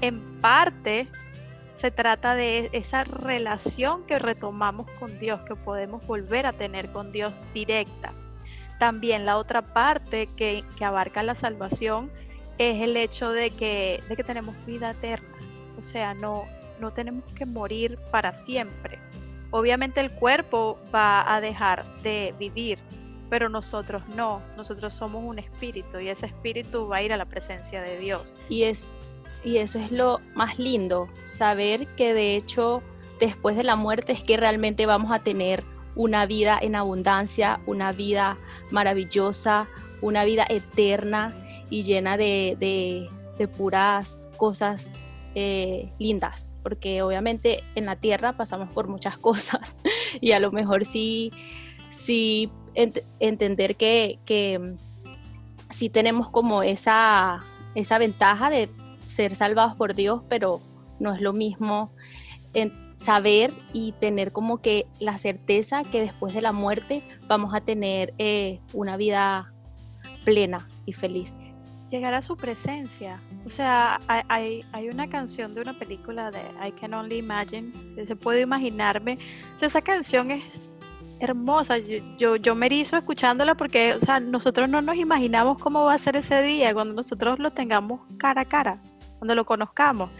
en 0.00 0.40
parte 0.40 1.06
se 1.74 1.90
trata 1.90 2.34
de 2.34 2.70
esa 2.72 3.04
relación 3.04 4.06
que 4.06 4.18
retomamos 4.18 4.90
con 4.98 5.18
Dios, 5.18 5.42
que 5.42 5.54
podemos 5.54 6.06
volver 6.06 6.46
a 6.46 6.54
tener 6.54 6.90
con 6.92 7.12
Dios 7.12 7.42
directa. 7.52 8.14
También 8.80 9.26
la 9.26 9.36
otra 9.36 9.60
parte 9.60 10.26
que, 10.36 10.64
abarca 10.80 11.22
la 11.22 11.34
salvación 11.34 12.10
es 12.56 12.80
el 12.80 12.96
hecho 12.96 13.30
de 13.30 13.50
que, 13.50 14.02
de 14.08 14.16
que 14.16 14.24
tenemos 14.24 14.56
vida 14.64 14.92
eterna. 14.92 15.28
O 15.76 15.82
sea, 15.82 16.14
no, 16.14 16.46
no 16.80 16.90
tenemos 16.90 17.30
que 17.34 17.44
morir 17.44 17.98
para 18.10 18.32
siempre. 18.32 18.98
Obviamente 19.50 20.00
el 20.00 20.10
cuerpo 20.10 20.78
va 20.94 21.30
a 21.30 21.42
dejar 21.42 21.84
de 22.02 22.34
vivir, 22.38 22.78
pero 23.28 23.50
nosotros 23.50 24.02
no. 24.16 24.40
Nosotros 24.56 24.94
somos 24.94 25.22
un 25.24 25.38
espíritu 25.38 25.98
y 25.98 26.08
ese 26.08 26.24
espíritu 26.24 26.88
va 26.88 26.96
a 26.96 27.02
ir 27.02 27.12
a 27.12 27.18
la 27.18 27.26
presencia 27.26 27.82
de 27.82 27.98
Dios. 27.98 28.32
Y, 28.48 28.62
es, 28.62 28.94
y 29.44 29.58
eso 29.58 29.78
es 29.78 29.92
lo 29.92 30.22
más 30.34 30.58
lindo, 30.58 31.06
saber 31.26 31.86
que 31.96 32.14
de 32.14 32.34
hecho 32.34 32.82
después 33.18 33.56
de 33.56 33.62
la 33.64 33.76
muerte 33.76 34.12
es 34.12 34.24
que 34.24 34.38
realmente 34.38 34.86
vamos 34.86 35.12
a 35.12 35.18
tener 35.18 35.64
una 35.94 36.26
vida 36.26 36.58
en 36.60 36.76
abundancia, 36.76 37.60
una 37.66 37.92
vida 37.92 38.38
maravillosa, 38.70 39.68
una 40.00 40.24
vida 40.24 40.46
eterna 40.48 41.34
y 41.68 41.82
llena 41.82 42.16
de, 42.16 43.08
puras 43.56 44.28
cosas 44.36 44.92
eh, 45.34 45.90
lindas, 45.98 46.54
porque 46.62 47.00
obviamente 47.00 47.62
en 47.74 47.86
la 47.86 47.96
tierra 47.96 48.34
pasamos 48.34 48.70
por 48.70 48.86
muchas 48.86 49.16
cosas 49.18 49.76
y 50.20 50.32
a 50.32 50.40
lo 50.40 50.52
mejor 50.52 50.84
sí, 50.84 51.32
sí 51.88 52.50
entender 52.74 53.76
que, 53.76 54.18
que 54.26 54.74
sí 55.70 55.88
tenemos 55.88 56.30
como 56.30 56.62
esa, 56.62 57.40
esa 57.74 57.98
ventaja 57.98 58.50
de 58.50 58.68
ser 59.02 59.34
salvados 59.34 59.74
por 59.74 59.94
Dios, 59.94 60.22
pero 60.28 60.60
no 60.98 61.14
es 61.14 61.22
lo 61.22 61.32
mismo 61.32 61.90
saber 62.96 63.52
y 63.72 63.92
tener 63.92 64.32
como 64.32 64.60
que 64.60 64.86
la 64.98 65.16
certeza 65.18 65.84
que 65.84 66.00
después 66.00 66.34
de 66.34 66.42
la 66.42 66.52
muerte 66.52 67.02
vamos 67.26 67.54
a 67.54 67.60
tener 67.60 68.12
eh, 68.18 68.60
una 68.72 68.96
vida 68.96 69.52
plena 70.24 70.68
y 70.84 70.92
feliz 70.92 71.36
llegar 71.90 72.14
a 72.14 72.22
su 72.22 72.36
presencia. 72.36 73.20
O 73.44 73.50
sea, 73.50 74.00
hay, 74.06 74.64
hay, 74.72 74.88
una 74.88 75.10
canción 75.10 75.54
de 75.54 75.60
una 75.60 75.78
película 75.78 76.30
de 76.30 76.40
I 76.66 76.72
Can 76.72 76.94
Only 76.94 77.18
Imagine, 77.18 77.72
se 78.06 78.16
puede 78.16 78.42
imaginarme. 78.42 79.18
esa 79.60 79.82
canción 79.82 80.30
es 80.30 80.70
hermosa. 81.18 81.76
Yo, 81.78 82.36
yo, 82.36 82.54
me 82.54 82.66
erizo 82.66 82.96
escuchándola 82.96 83.54
porque, 83.54 83.94
o 83.94 84.00
sea, 84.00 84.20
nosotros 84.20 84.68
no 84.68 84.80
nos 84.80 84.96
imaginamos 84.96 85.58
cómo 85.58 85.84
va 85.84 85.94
a 85.94 85.98
ser 85.98 86.16
ese 86.16 86.40
día 86.42 86.72
cuando 86.72 86.94
nosotros 86.94 87.38
lo 87.38 87.50
tengamos 87.50 88.00
cara 88.18 88.42
a 88.42 88.44
cara, 88.44 88.80
cuando 89.18 89.34
lo 89.34 89.44
conozcamos. 89.44 90.10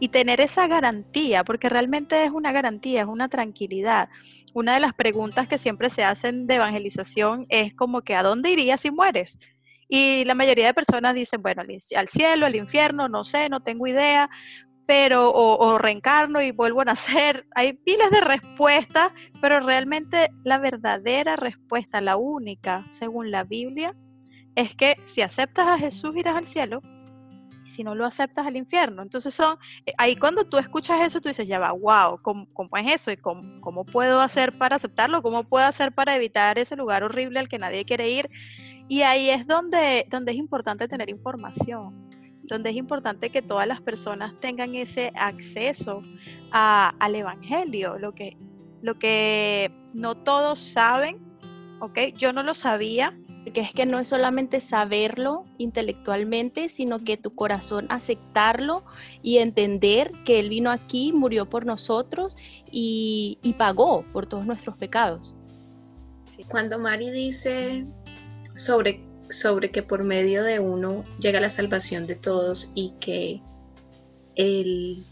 Y 0.00 0.08
tener 0.08 0.40
esa 0.40 0.66
garantía, 0.66 1.44
porque 1.44 1.68
realmente 1.68 2.24
es 2.24 2.30
una 2.30 2.50
garantía, 2.52 3.02
es 3.02 3.06
una 3.06 3.28
tranquilidad. 3.28 4.08
Una 4.54 4.74
de 4.74 4.80
las 4.80 4.94
preguntas 4.94 5.46
que 5.46 5.58
siempre 5.58 5.90
se 5.90 6.02
hacen 6.02 6.46
de 6.46 6.56
evangelización 6.56 7.44
es 7.50 7.74
como 7.74 8.00
que 8.02 8.14
¿a 8.14 8.22
dónde 8.22 8.50
irías 8.50 8.80
si 8.80 8.90
mueres? 8.90 9.38
Y 9.88 10.24
la 10.24 10.34
mayoría 10.34 10.66
de 10.66 10.74
personas 10.74 11.14
dicen, 11.14 11.42
bueno, 11.42 11.62
al 11.96 12.08
cielo, 12.08 12.46
al 12.46 12.56
infierno, 12.56 13.08
no 13.08 13.24
sé, 13.24 13.48
no 13.48 13.60
tengo 13.60 13.88
idea, 13.88 14.30
pero 14.86 15.32
o, 15.32 15.78
reencarno 15.78 16.42
y 16.42 16.50
vuelvo 16.50 16.80
a 16.80 16.84
nacer. 16.86 17.46
Hay 17.54 17.78
miles 17.86 18.10
de 18.10 18.20
respuestas, 18.20 19.12
pero 19.40 19.60
realmente 19.60 20.30
la 20.42 20.58
verdadera 20.58 21.36
respuesta, 21.36 22.00
la 22.00 22.16
única, 22.16 22.86
según 22.90 23.30
la 23.30 23.44
Biblia, 23.44 23.94
es 24.54 24.74
que 24.74 24.96
si 25.04 25.22
aceptas 25.22 25.68
a 25.68 25.78
Jesús 25.78 26.16
irás 26.16 26.36
al 26.36 26.44
cielo 26.44 26.80
si 27.64 27.84
no 27.84 27.94
lo 27.94 28.04
aceptas 28.04 28.46
al 28.46 28.56
infierno. 28.56 29.02
Entonces 29.02 29.34
son, 29.34 29.58
eh, 29.86 29.92
ahí 29.98 30.16
cuando 30.16 30.44
tú 30.44 30.58
escuchas 30.58 31.04
eso, 31.04 31.20
tú 31.20 31.28
dices, 31.28 31.46
ya 31.46 31.58
va, 31.58 31.72
wow, 31.72 32.20
¿cómo, 32.22 32.76
es 32.76 32.92
eso? 32.92 33.10
¿Y 33.10 33.16
cómo, 33.16 33.84
puedo 33.84 34.20
hacer 34.20 34.56
para 34.58 34.76
aceptarlo? 34.76 35.22
¿Cómo 35.22 35.44
puedo 35.44 35.64
hacer 35.64 35.92
para 35.92 36.16
evitar 36.16 36.58
ese 36.58 36.76
lugar 36.76 37.02
horrible 37.04 37.40
al 37.40 37.48
que 37.48 37.58
nadie 37.58 37.84
quiere 37.84 38.10
ir? 38.10 38.30
Y 38.88 39.02
ahí 39.02 39.30
es 39.30 39.46
donde, 39.46 40.06
donde 40.10 40.32
es 40.32 40.38
importante 40.38 40.88
tener 40.88 41.10
información 41.10 42.10
donde 42.42 42.70
es 42.70 42.76
importante 42.76 43.30
que 43.30 43.42
todas 43.42 43.66
las 43.66 43.80
personas 43.80 44.34
tengan 44.40 44.74
ese 44.74 45.12
acceso 45.14 46.02
al 46.50 47.14
Evangelio, 47.14 47.96
lo 47.98 48.12
que, 48.12 48.36
lo 48.82 48.98
que 48.98 49.70
no 49.94 50.16
todos 50.16 50.58
saben, 50.58 51.18
¿ok? 51.80 51.98
Yo 52.16 52.32
no 52.32 52.42
lo 52.42 52.54
sabía. 52.54 53.16
Porque 53.44 53.60
es 53.60 53.72
que 53.72 53.86
no 53.86 53.98
es 53.98 54.08
solamente 54.08 54.60
saberlo 54.60 55.46
intelectualmente, 55.56 56.68
sino 56.68 57.02
que 57.04 57.16
tu 57.16 57.34
corazón 57.34 57.86
aceptarlo 57.88 58.84
y 59.22 59.38
entender 59.38 60.12
que 60.24 60.40
Él 60.40 60.50
vino 60.50 60.70
aquí, 60.70 61.12
murió 61.12 61.48
por 61.48 61.64
nosotros 61.64 62.36
y, 62.70 63.38
pagó 63.56 64.04
por 64.12 64.26
todos 64.26 64.46
nuestros 64.46 64.76
pecados. 64.76 65.34
Cuando 66.48 66.78
Mari 66.78 67.10
dice 67.10 67.86
sobre 68.54 69.10
sobre 69.30 69.70
que 69.70 69.82
por 69.82 70.02
medio 70.02 70.42
de 70.42 70.58
uno 70.58 71.04
llega 71.20 71.40
la 71.40 71.50
salvación 71.50 72.06
de 72.06 72.16
todos 72.16 72.72
y 72.74 72.94
que 73.00 73.40
el, 74.34 75.04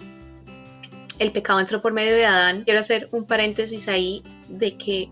el 1.19 1.33
pecado 1.33 1.61
entró 1.61 1.81
por 1.81 1.93
medio 1.93 2.15
de 2.15 2.27
Adán. 2.27 2.65
Quiero 2.65 2.81
hacer 2.81 3.09
un 3.13 3.25
paréntesis 3.25 3.89
ahí 3.89 4.23
de 4.49 4.77
que 4.77 5.11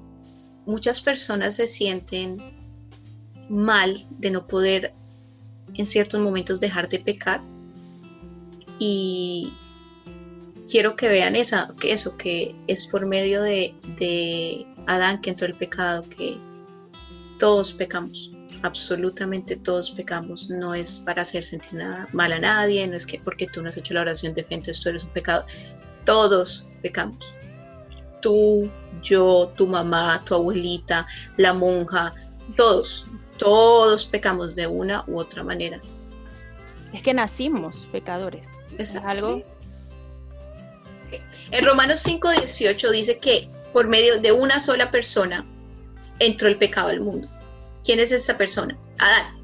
muchas 0.66 1.00
personas 1.00 1.56
se 1.56 1.66
sienten 1.66 2.55
mal 3.48 4.06
de 4.10 4.30
no 4.30 4.46
poder 4.46 4.92
en 5.74 5.86
ciertos 5.86 6.20
momentos 6.20 6.60
dejar 6.60 6.88
de 6.88 7.00
pecar 7.00 7.40
y 8.78 9.52
quiero 10.70 10.96
que 10.96 11.08
vean 11.08 11.36
esa, 11.36 11.68
que 11.80 11.92
eso, 11.92 12.16
que 12.16 12.54
es 12.66 12.86
por 12.86 13.06
medio 13.06 13.42
de, 13.42 13.74
de 13.98 14.66
Adán 14.86 15.20
que 15.20 15.30
entró 15.30 15.46
el 15.46 15.54
pecado, 15.54 16.02
que 16.08 16.38
todos 17.38 17.72
pecamos 17.72 18.32
absolutamente 18.62 19.56
todos 19.56 19.90
pecamos, 19.90 20.50
no 20.50 20.74
es 20.74 20.98
para 20.98 21.22
hacer 21.22 21.44
sentir 21.44 21.74
nada 21.74 22.08
mal 22.12 22.32
a 22.32 22.38
nadie, 22.38 22.86
no 22.86 22.96
es 22.96 23.06
que 23.06 23.20
porque 23.20 23.46
tú 23.46 23.62
no 23.62 23.68
has 23.68 23.76
hecho 23.76 23.94
la 23.94 24.02
oración 24.02 24.34
de 24.34 24.44
fe, 24.44 24.54
entonces 24.54 24.82
tú 24.82 24.88
eres 24.88 25.04
un 25.04 25.10
pecado. 25.10 25.44
Todos 26.04 26.68
pecamos. 26.82 27.24
Tú, 28.22 28.70
yo, 29.02 29.52
tu 29.56 29.66
mamá, 29.66 30.22
tu 30.24 30.34
abuelita, 30.34 31.06
la 31.36 31.52
monja, 31.52 32.12
todos, 32.56 33.06
todos 33.38 34.04
pecamos 34.06 34.56
de 34.56 34.66
una 34.66 35.04
u 35.06 35.18
otra 35.18 35.42
manera. 35.42 35.80
Es 36.92 37.02
que 37.02 37.14
nacimos 37.14 37.88
pecadores. 37.92 38.46
Es 38.78 38.96
algo. 38.96 39.42
En 41.50 41.64
Romanos 41.64 42.04
5:18 42.06 42.90
dice 42.90 43.18
que 43.18 43.48
por 43.72 43.88
medio 43.88 44.20
de 44.20 44.32
una 44.32 44.60
sola 44.60 44.90
persona 44.90 45.46
entró 46.18 46.48
el 46.48 46.56
pecado 46.56 46.88
al 46.88 47.00
mundo. 47.00 47.28
¿Quién 47.84 48.00
es 48.00 48.10
esa 48.10 48.36
persona? 48.36 48.76
Adán. 48.98 49.36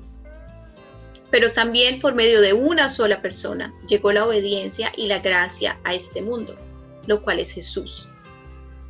Pero 1.30 1.52
también 1.52 2.00
por 2.00 2.14
medio 2.14 2.40
de 2.40 2.52
una 2.52 2.88
sola 2.88 3.22
persona 3.22 3.72
llegó 3.88 4.12
la 4.12 4.26
obediencia 4.26 4.92
y 4.96 5.06
la 5.06 5.20
gracia 5.20 5.78
a 5.84 5.94
este 5.94 6.20
mundo, 6.20 6.56
lo 7.06 7.22
cual 7.22 7.40
es 7.40 7.52
Jesús. 7.52 8.08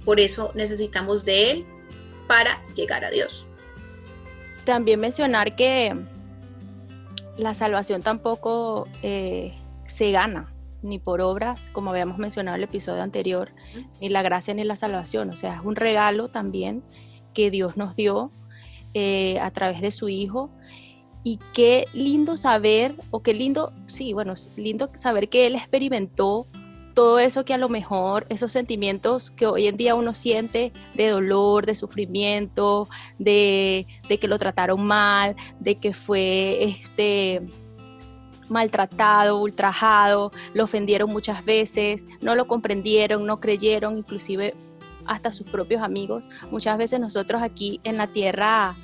Por 0.05 0.19
eso 0.19 0.51
necesitamos 0.55 1.25
de 1.25 1.51
Él 1.51 1.67
para 2.27 2.61
llegar 2.75 3.05
a 3.05 3.11
Dios. 3.11 3.47
También 4.65 5.01
mencionar 5.01 5.57
que 5.57 5.95
la 7.37 7.55
salvación 7.55 8.03
tampoco 8.03 8.87
eh, 9.03 9.55
se 9.87 10.11
gana, 10.13 10.53
ni 10.83 10.99
por 10.99 11.21
obras, 11.21 11.71
como 11.73 11.91
habíamos 11.91 12.19
mencionado 12.19 12.57
en 12.57 12.63
el 12.63 12.69
episodio 12.69 13.03
anterior, 13.03 13.51
ni 14.01 14.09
la 14.09 14.23
gracia 14.23 14.55
ni 14.55 14.65
la 14.65 14.77
salvación. 14.77 15.31
O 15.31 15.37
sea, 15.37 15.57
es 15.57 15.61
un 15.65 15.77
regalo 15.77 16.29
también 16.29 16.83
que 17.35 17.51
Dios 17.51 17.77
nos 17.77 17.97
dio 17.97 18.31
eh, 18.95 19.39
a 19.41 19.51
través 19.51 19.81
de 19.81 19.91
su 19.91 20.09
hijo. 20.09 20.51
Y 21.25 21.39
qué 21.55 21.87
lindo 21.93 22.37
saber, 22.37 22.97
o 23.11 23.23
qué 23.23 23.33
lindo, 23.33 23.73
sí, 23.87 24.13
bueno, 24.13 24.35
lindo 24.57 24.91
saber 24.95 25.29
que 25.29 25.47
él 25.47 25.55
experimentó 25.55 26.47
todo 26.95 27.19
eso 27.19 27.45
que 27.45 27.55
a 27.55 27.59
lo 27.59 27.69
mejor, 27.69 28.27
esos 28.29 28.53
sentimientos 28.53 29.31
que 29.31 29.47
hoy 29.47 29.67
en 29.67 29.77
día 29.77 29.95
uno 29.95 30.15
siente 30.15 30.73
de 30.95 31.09
dolor, 31.09 31.67
de 31.67 31.75
sufrimiento, 31.75 32.89
de, 33.19 33.87
de 34.09 34.19
que 34.19 34.29
lo 34.29 34.39
trataron 34.39 34.85
mal, 34.85 35.37
de 35.61 35.77
que 35.77 35.95
fue 35.95 36.65
este 36.65 37.43
maltratado, 38.49 39.41
ultrajado, 39.41 40.31
lo 40.55 40.65
ofendieron 40.65 41.11
muchas 41.11 41.45
veces, 41.45 42.07
no 42.21 42.35
lo 42.35 42.47
comprendieron, 42.47 43.27
no 43.27 43.41
creyeron, 43.41 43.97
inclusive 43.97 44.55
hasta 45.07 45.33
sus 45.33 45.49
propios 45.49 45.83
amigos. 45.83 46.29
Muchas 46.51 46.79
veces 46.79 47.01
nosotros 47.01 47.43
aquí 47.43 47.81
en 47.85 47.97
la 47.97 48.07
tierra 48.07 48.75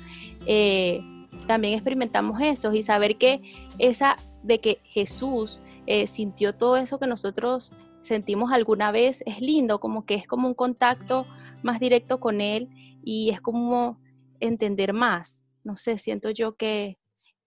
eh, 0.45 1.01
también 1.47 1.73
experimentamos 1.73 2.41
eso 2.41 2.73
y 2.73 2.83
saber 2.83 3.17
que 3.17 3.41
esa 3.77 4.17
de 4.43 4.59
que 4.59 4.79
Jesús 4.83 5.59
eh, 5.85 6.07
sintió 6.07 6.53
todo 6.53 6.77
eso 6.77 6.99
que 6.99 7.07
nosotros 7.07 7.73
sentimos 8.01 8.51
alguna 8.51 8.91
vez 8.91 9.23
es 9.25 9.41
lindo, 9.41 9.79
como 9.79 10.05
que 10.05 10.15
es 10.15 10.27
como 10.27 10.47
un 10.47 10.53
contacto 10.53 11.25
más 11.63 11.79
directo 11.79 12.19
con 12.19 12.41
Él 12.41 12.69
y 13.03 13.29
es 13.29 13.41
como 13.41 13.99
entender 14.39 14.93
más. 14.93 15.43
No 15.63 15.75
sé, 15.75 15.97
siento 15.97 16.29
yo 16.31 16.55
que, 16.55 16.97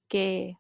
que 0.09 0.57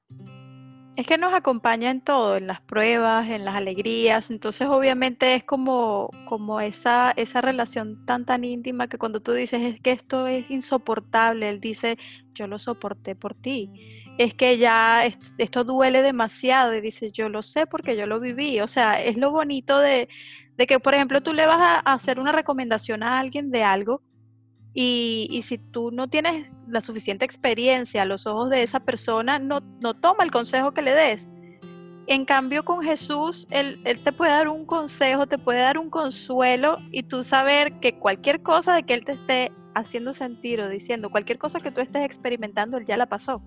es 0.96 1.06
que 1.06 1.16
nos 1.16 1.32
acompaña 1.32 1.90
en 1.90 2.02
todo, 2.02 2.36
en 2.36 2.46
las 2.46 2.60
pruebas, 2.60 3.28
en 3.30 3.46
las 3.46 3.54
alegrías, 3.54 4.30
entonces 4.30 4.68
obviamente 4.68 5.34
es 5.34 5.44
como, 5.44 6.10
como 6.26 6.60
esa, 6.60 7.12
esa 7.16 7.40
relación 7.40 8.04
tan 8.04 8.26
tan 8.26 8.44
íntima 8.44 8.88
que 8.88 8.98
cuando 8.98 9.20
tú 9.20 9.32
dices 9.32 9.62
es 9.62 9.80
que 9.80 9.92
esto 9.92 10.26
es 10.26 10.50
insoportable, 10.50 11.48
él 11.48 11.60
dice 11.60 11.96
yo 12.34 12.46
lo 12.46 12.58
soporté 12.58 13.14
por 13.14 13.34
ti, 13.34 13.70
es 14.18 14.34
que 14.34 14.58
ya 14.58 15.04
esto, 15.06 15.64
duele 15.64 16.02
demasiado 16.02 16.74
y 16.74 16.80
dice 16.80 17.10
yo 17.10 17.28
lo 17.28 17.42
sé 17.42 17.66
porque 17.66 17.96
yo 17.96 18.06
lo 18.06 18.20
viví, 18.20 18.60
o 18.60 18.66
sea, 18.66 19.02
es 19.02 19.16
lo 19.16 19.30
bonito 19.30 19.78
de, 19.78 20.08
de 20.56 20.66
que 20.66 20.80
por 20.80 20.94
ejemplo 20.94 21.22
tú 21.22 21.32
le 21.32 21.46
vas 21.46 21.60
a 21.60 21.92
hacer 21.92 22.20
una 22.20 22.32
recomendación 22.32 23.02
a 23.02 23.18
alguien 23.18 23.50
de 23.50 23.64
algo 23.64 24.02
y, 24.74 25.40
si 25.42 25.58
tú 25.58 25.90
no 25.90 26.08
tienes 26.08 26.50
la 26.66 26.80
suficiente 26.80 27.24
experiencia 27.24 28.02
a 28.02 28.06
los 28.06 28.26
ojos 28.26 28.48
de 28.48 28.62
esa 28.62 28.80
persona, 28.80 29.38
no, 29.38 29.60
no 29.80 29.94
toma 29.94 30.24
el 30.24 30.30
consejo 30.30 30.72
que 30.72 30.82
le 30.82 30.94
des. 30.94 31.28
En 32.06 32.24
cambio, 32.24 32.64
con 32.64 32.82
Jesús, 32.82 33.46
él, 33.50 33.80
él, 33.84 34.02
te 34.02 34.12
puede 34.12 34.32
dar 34.32 34.48
un 34.48 34.64
consejo, 34.64 35.26
te 35.26 35.38
puede 35.38 35.60
dar 35.60 35.78
un 35.78 35.90
consuelo 35.90 36.78
y 36.90 37.02
tú 37.02 37.22
saber 37.22 37.80
que 37.80 37.98
cualquier 37.98 38.42
cosa 38.42 38.74
de 38.74 38.82
que 38.82 38.94
Él 38.94 39.04
te 39.04 39.12
esté 39.12 39.52
haciendo 39.74 40.12
sentir 40.12 40.60
o 40.60 40.68
diciendo, 40.68 41.10
cualquier 41.10 41.38
cosa 41.38 41.60
que 41.60 41.70
tú 41.70 41.80
estés 41.80 42.04
experimentando, 42.04 42.78
Él 42.78 42.86
ya 42.86 42.96
la 42.96 43.06
pasó. 43.06 43.42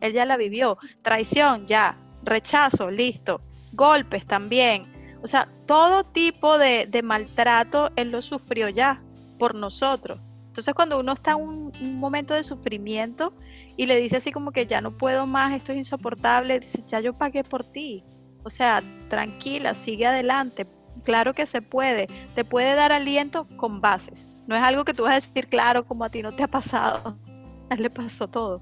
Él 0.00 0.12
ya 0.12 0.24
la 0.24 0.36
vivió. 0.36 0.78
Traición, 1.02 1.66
ya. 1.66 1.96
Rechazo, 2.22 2.90
listo. 2.90 3.40
Golpes 3.72 4.26
también. 4.26 4.84
O 5.22 5.26
sea, 5.26 5.48
todo 5.66 6.04
tipo 6.04 6.58
de, 6.58 6.86
de 6.86 7.02
maltrato 7.02 7.90
Él 7.96 8.10
lo 8.10 8.22
sufrió 8.22 8.68
ya 8.68 9.02
por 9.38 9.54
nosotros. 9.54 10.20
Entonces 10.50 10.74
cuando 10.74 10.98
uno 10.98 11.12
está 11.12 11.32
en 11.32 11.40
un, 11.40 11.94
momento 11.96 12.34
de 12.34 12.42
sufrimiento 12.42 13.32
y 13.76 13.86
le 13.86 13.96
dice 14.00 14.16
así 14.16 14.32
como 14.32 14.50
que 14.50 14.66
ya 14.66 14.80
no 14.80 14.90
puedo 14.90 15.26
más, 15.26 15.54
esto 15.54 15.70
es 15.70 15.78
insoportable, 15.78 16.58
dice, 16.58 16.82
ya 16.86 16.98
yo 17.00 17.14
pagué 17.14 17.44
por 17.44 17.62
ti. 17.62 18.04
O 18.42 18.50
sea, 18.50 18.82
tranquila, 19.08 19.74
sigue 19.74 20.06
adelante. 20.06 20.66
Claro 21.04 21.34
que 21.34 21.46
se 21.46 21.62
puede. 21.62 22.08
Te 22.34 22.44
puede 22.44 22.74
dar 22.74 22.90
aliento 22.90 23.46
con 23.56 23.80
bases. 23.80 24.28
No 24.48 24.56
es 24.56 24.62
algo 24.62 24.84
que 24.84 24.92
tú 24.92 25.04
vas 25.04 25.12
a 25.12 25.14
decir, 25.14 25.46
claro, 25.46 25.86
como 25.86 26.04
a 26.04 26.10
ti 26.10 26.20
no 26.20 26.34
te 26.34 26.42
ha 26.42 26.48
pasado. 26.48 27.16
Él 27.70 27.82
le 27.82 27.90
pasó 27.90 28.26
todo. 28.26 28.60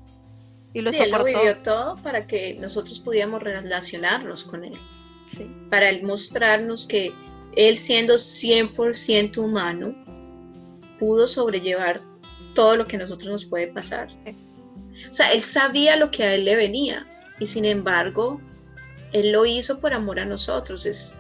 Y 0.75 0.81
lo 0.81 0.91
sí, 0.91 0.99
él 0.99 1.11
lo 1.11 1.25
vivió 1.25 1.59
todo 1.63 1.97
para 1.97 2.27
que 2.27 2.55
nosotros 2.61 3.01
pudiéramos 3.01 3.43
relacionarnos 3.43 4.45
con 4.45 4.65
él. 4.65 4.75
Sí. 5.27 5.51
Para 5.71 5.89
él 5.89 6.03
mostrarnos 6.03 6.87
que 6.87 7.13
él 7.57 7.79
siendo 7.79 8.15
100% 8.15 9.39
humano, 9.39 9.95
pudo 10.99 11.27
sobrellevar 11.27 12.01
todo 12.55 12.77
lo 12.77 12.87
que 12.87 12.97
a 12.97 13.01
nosotros 13.01 13.31
nos 13.31 13.45
puede 13.45 13.69
pasar. 13.69 14.09
O 15.09 15.13
sea, 15.13 15.33
él 15.33 15.43
sabía 15.43 15.97
lo 15.97 16.11
que 16.11 16.25
a 16.25 16.35
él 16.35 16.45
le 16.45 16.57
venía 16.57 17.07
y 17.39 17.47
sin 17.47 17.65
embargo, 17.65 18.41
él 19.13 19.33
lo 19.33 19.47
hizo 19.47 19.81
por 19.81 19.95
amor 19.95 20.21
a 20.21 20.25
nosotros. 20.25 20.87
Es 20.87 21.19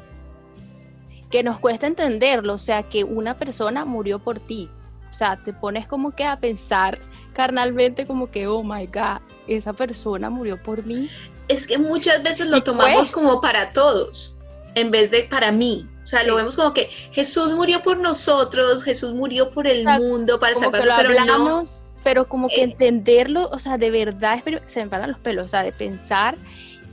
que 1.31 1.43
nos 1.43 1.59
cuesta 1.59 1.87
entenderlo, 1.87 2.55
o 2.55 2.59
sea, 2.59 2.83
que 2.83 3.05
una 3.05 3.37
persona 3.37 3.85
murió 3.85 4.19
por 4.19 4.41
ti. 4.41 4.69
O 5.11 5.13
sea, 5.13 5.37
te 5.37 5.53
pones 5.53 5.87
como 5.87 6.11
que 6.11 6.25
a 6.25 6.39
pensar 6.39 6.99
carnalmente 7.33 8.07
como 8.07 8.31
que, 8.31 8.47
oh 8.47 8.63
my 8.63 8.87
God, 8.87 9.21
esa 9.47 9.73
persona 9.73 10.31
murió 10.31 10.63
por 10.63 10.85
mí. 10.85 11.09
Es 11.49 11.67
que 11.67 11.79
muchas 11.79 12.23
veces 12.23 12.49
lo 12.49 12.63
tomamos 12.63 13.11
como 13.11 13.41
para 13.41 13.71
todos, 13.71 14.39
en 14.75 14.91
vez 14.91 15.11
de 15.11 15.25
para 15.25 15.51
mí. 15.51 15.89
O 16.03 16.07
sea, 16.07 16.25
lo 16.25 16.37
vemos 16.37 16.57
como 16.57 16.73
que 16.73 16.87
Jesús 17.13 17.55
murió 17.55 17.83
por 17.83 17.99
nosotros, 17.99 18.83
Jesús 18.83 19.13
murió 19.13 19.51
por 19.51 19.67
el 19.67 19.85
mundo 19.85 20.39
para 20.39 20.55
salvarnos, 20.55 20.97
pero 21.07 21.25
no. 21.25 21.65
Pero 22.05 22.29
como 22.29 22.49
que 22.49 22.61
eh, 22.61 22.65
entenderlo, 22.65 23.49
o 23.53 23.59
sea, 23.59 23.77
de 23.77 23.91
verdad, 23.91 24.43
se 24.67 24.85
me 24.85 24.89
paran 24.89 25.11
los 25.11 25.21
pelos, 25.21 25.47
o 25.47 25.49
sea, 25.49 25.63
de 25.63 25.73
pensar 25.73 26.39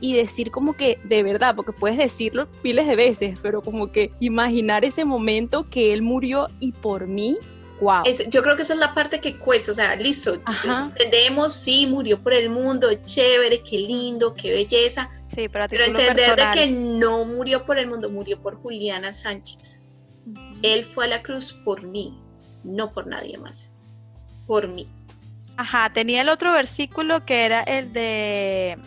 y 0.02 0.14
decir 0.14 0.52
como 0.52 0.74
que 0.74 1.00
de 1.04 1.24
verdad, 1.24 1.56
porque 1.56 1.72
puedes 1.72 1.98
decirlo 1.98 2.48
miles 2.64 2.88
de 2.88 2.96
veces, 2.96 3.40
pero 3.42 3.62
como 3.62 3.92
que 3.92 4.12
imaginar 4.20 4.86
ese 4.86 5.06
momento 5.06 5.70
que 5.70 5.94
él 5.94 6.02
murió 6.02 6.48
y 6.60 6.74
por 6.74 7.08
mí, 7.08 7.38
wow. 7.82 8.04
yo 8.30 8.42
creo 8.42 8.56
que 8.56 8.62
esa 8.62 8.74
es 8.74 8.80
la 8.80 8.94
parte 8.94 9.20
que 9.20 9.38
cuesta, 9.38 9.72
o 9.72 9.74
sea, 9.74 9.96
listo, 9.96 10.34
entendemos, 10.34 11.54
sí, 11.54 11.88
murió 11.88 12.22
por 12.22 12.34
el 12.34 12.50
mundo, 12.50 12.90
chévere, 13.04 13.62
qué 13.64 13.78
lindo, 13.80 14.34
qué 14.34 14.52
belleza, 14.52 15.10
sí, 15.26 15.50
pero, 15.50 15.66
entender 15.66 16.36
de 16.36 16.52
que 16.54 16.68
no 16.68 17.26
murió 17.26 17.66
por 17.66 17.80
el 17.80 17.88
mundo, 17.88 18.10
murió 18.10 18.42
por 18.42 18.56
Juliana 18.62 19.14
Sánchez. 19.14 19.82
Él 20.64 20.84
fue 20.84 21.06
a 21.06 21.08
la 21.10 21.22
cruz 21.22 21.54
por 21.54 21.84
mí, 21.84 22.18
no 22.64 22.92
por 22.92 23.08
nadie 23.08 23.38
más, 23.38 23.74
por 24.48 24.68
mí. 24.68 24.88
Ajá, 25.58 25.92
tenía 25.92 26.22
el 26.22 26.30
otro 26.30 26.52
versículo 26.54 27.26
que 27.26 27.46
era 27.46 27.62
el 27.62 27.94
de 27.94 28.78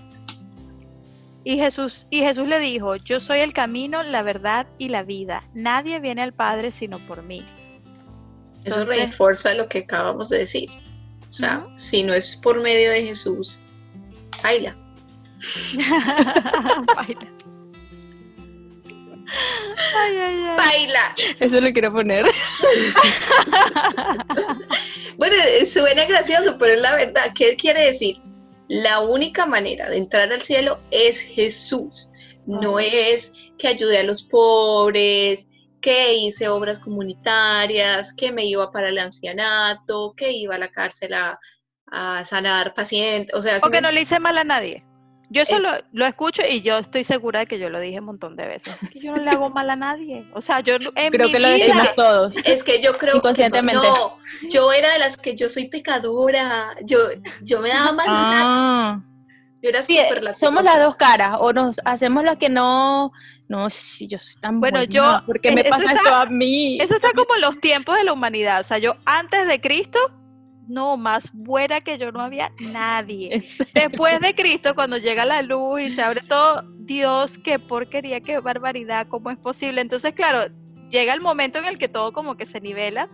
y 1.48 1.56
Jesús, 1.56 2.06
y 2.10 2.20
Jesús 2.20 2.46
le 2.46 2.58
dijo, 2.58 2.96
yo 2.96 3.20
soy 3.20 3.38
el 3.38 3.54
camino, 3.54 4.02
la 4.02 4.22
verdad 4.22 4.66
y 4.76 4.90
la 4.90 5.02
vida. 5.02 5.44
Nadie 5.54 5.98
viene 5.98 6.20
al 6.20 6.34
Padre 6.34 6.72
sino 6.72 6.98
por 6.98 7.22
mí. 7.22 7.42
Eso 8.64 8.84
refuerza 8.84 9.54
lo 9.54 9.68
que 9.68 9.78
acabamos 9.78 10.28
de 10.28 10.38
decir. 10.38 10.70
O 11.30 11.32
sea, 11.32 11.66
si 11.74 12.02
no 12.02 12.14
es 12.14 12.36
por 12.36 12.60
medio 12.60 12.90
de 12.90 13.04
Jesús, 13.04 13.60
baila. 14.42 14.76
baila. 16.96 17.28
Ay, 19.94 20.16
ay, 20.16 20.42
ay. 20.44 20.56
Baila. 20.56 21.14
Eso 21.40 21.60
lo 21.60 21.72
quiero 21.72 21.92
poner. 21.92 22.24
bueno, 25.18 25.36
suena 25.66 26.06
gracioso, 26.06 26.56
pero 26.58 26.72
es 26.74 26.80
la 26.80 26.94
verdad. 26.96 27.32
¿Qué 27.34 27.56
quiere 27.56 27.86
decir? 27.86 28.20
La 28.68 29.00
única 29.00 29.46
manera 29.46 29.88
de 29.88 29.98
entrar 29.98 30.32
al 30.32 30.42
cielo 30.42 30.78
es 30.90 31.20
Jesús. 31.20 32.10
No 32.46 32.78
es 32.78 33.34
que 33.58 33.68
ayude 33.68 33.98
a 33.98 34.02
los 34.02 34.22
pobres, 34.22 35.50
que 35.80 36.14
hice 36.14 36.48
obras 36.48 36.80
comunitarias, 36.80 38.14
que 38.14 38.32
me 38.32 38.44
iba 38.44 38.70
para 38.70 38.88
el 38.88 38.98
ancianato, 38.98 40.14
que 40.16 40.32
iba 40.32 40.54
a 40.54 40.58
la 40.58 40.68
cárcel 40.68 41.14
a, 41.14 41.38
sanar 42.24 42.74
pacientes. 42.74 43.34
O 43.34 43.40
sea, 43.40 43.56
o 43.62 43.70
que 43.70 43.80
no 43.80 43.90
le 43.90 44.02
hice 44.02 44.20
mal 44.20 44.36
a 44.36 44.44
nadie. 44.44 44.84
Yo 45.30 45.42
eso 45.42 45.58
lo, 45.58 46.06
escucho 46.06 46.42
y 46.48 46.62
yo 46.62 46.78
estoy 46.78 47.04
segura 47.04 47.40
de 47.40 47.46
que 47.46 47.58
yo 47.58 47.68
lo 47.68 47.80
dije 47.80 47.98
un 48.00 48.06
montón 48.06 48.34
de 48.34 48.46
veces. 48.46 48.74
Que 48.92 49.00
yo 49.00 49.12
no 49.12 49.22
le 49.22 49.30
hago 49.30 49.50
mal 49.50 49.68
a 49.68 49.76
nadie. 49.76 50.26
O 50.32 50.40
sea, 50.40 50.60
yo 50.60 50.76
en 50.94 51.12
creo 51.12 51.28
que 51.28 51.38
lo 51.38 51.48
decimos 51.48 51.94
todos. 51.94 52.36
Es 52.44 52.64
que 52.64 52.82
yo 52.82 52.96
creo 52.96 53.16
inconscientemente. 53.16 53.80
Que 53.80 53.88
no, 53.88 54.18
yo 54.50 54.72
era 54.72 54.92
de 54.92 54.98
las 54.98 55.18
que 55.18 55.34
yo 55.34 55.50
soy 55.50 55.68
pecadora. 55.68 56.74
Yo, 56.82 56.98
yo 57.42 57.60
me 57.60 57.68
daba 57.68 57.92
mal 57.92 58.08
a 58.08 58.12
nadie. 58.12 58.42
Ah. 58.42 59.02
Yo 59.62 59.70
era 59.70 59.82
sí, 59.82 59.98
Somos 60.34 60.62
las 60.64 60.78
dos 60.78 60.96
caras. 60.96 61.36
O 61.40 61.52
nos 61.52 61.80
hacemos 61.84 62.24
lo 62.24 62.36
que 62.36 62.48
no. 62.48 63.12
No, 63.48 63.70
si 63.70 64.06
yo 64.06 64.18
soy 64.18 64.40
tan 64.40 64.60
bueno. 64.60 64.84
yo. 64.84 65.22
¿Por 65.26 65.40
qué 65.40 65.52
me 65.52 65.64
pasa 65.64 65.92
esto 65.92 66.14
a 66.14 66.26
mí? 66.26 66.78
Eso 66.80 66.94
está 66.96 67.10
como 67.14 67.34
los 67.36 67.60
tiempos 67.60 67.96
de 67.96 68.04
la 68.04 68.12
humanidad. 68.12 68.60
O 68.60 68.64
sea, 68.64 68.78
yo 68.78 68.96
antes 69.04 69.46
de 69.46 69.60
Cristo 69.60 69.98
no, 70.68 70.98
más 70.98 71.30
buena 71.32 71.80
que 71.80 71.98
yo 71.98 72.12
no 72.12 72.20
había 72.20 72.52
nadie. 72.60 73.42
Después 73.74 74.20
de 74.20 74.34
Cristo, 74.34 74.74
cuando 74.74 74.98
llega 74.98 75.24
la 75.24 75.42
luz 75.42 75.80
y 75.80 75.90
se 75.90 76.02
abre 76.02 76.20
todo, 76.20 76.62
Dios, 76.74 77.38
qué 77.38 77.58
porquería, 77.58 78.20
qué 78.20 78.38
barbaridad, 78.38 79.08
¿cómo 79.08 79.30
es 79.30 79.38
posible? 79.38 79.80
Entonces, 79.80 80.12
claro, 80.12 80.52
llega 80.90 81.14
el 81.14 81.22
momento 81.22 81.58
en 81.58 81.64
el 81.64 81.78
que 81.78 81.88
todo 81.88 82.12
como 82.12 82.36
que 82.36 82.46
se 82.46 82.60
nivela 82.60 83.08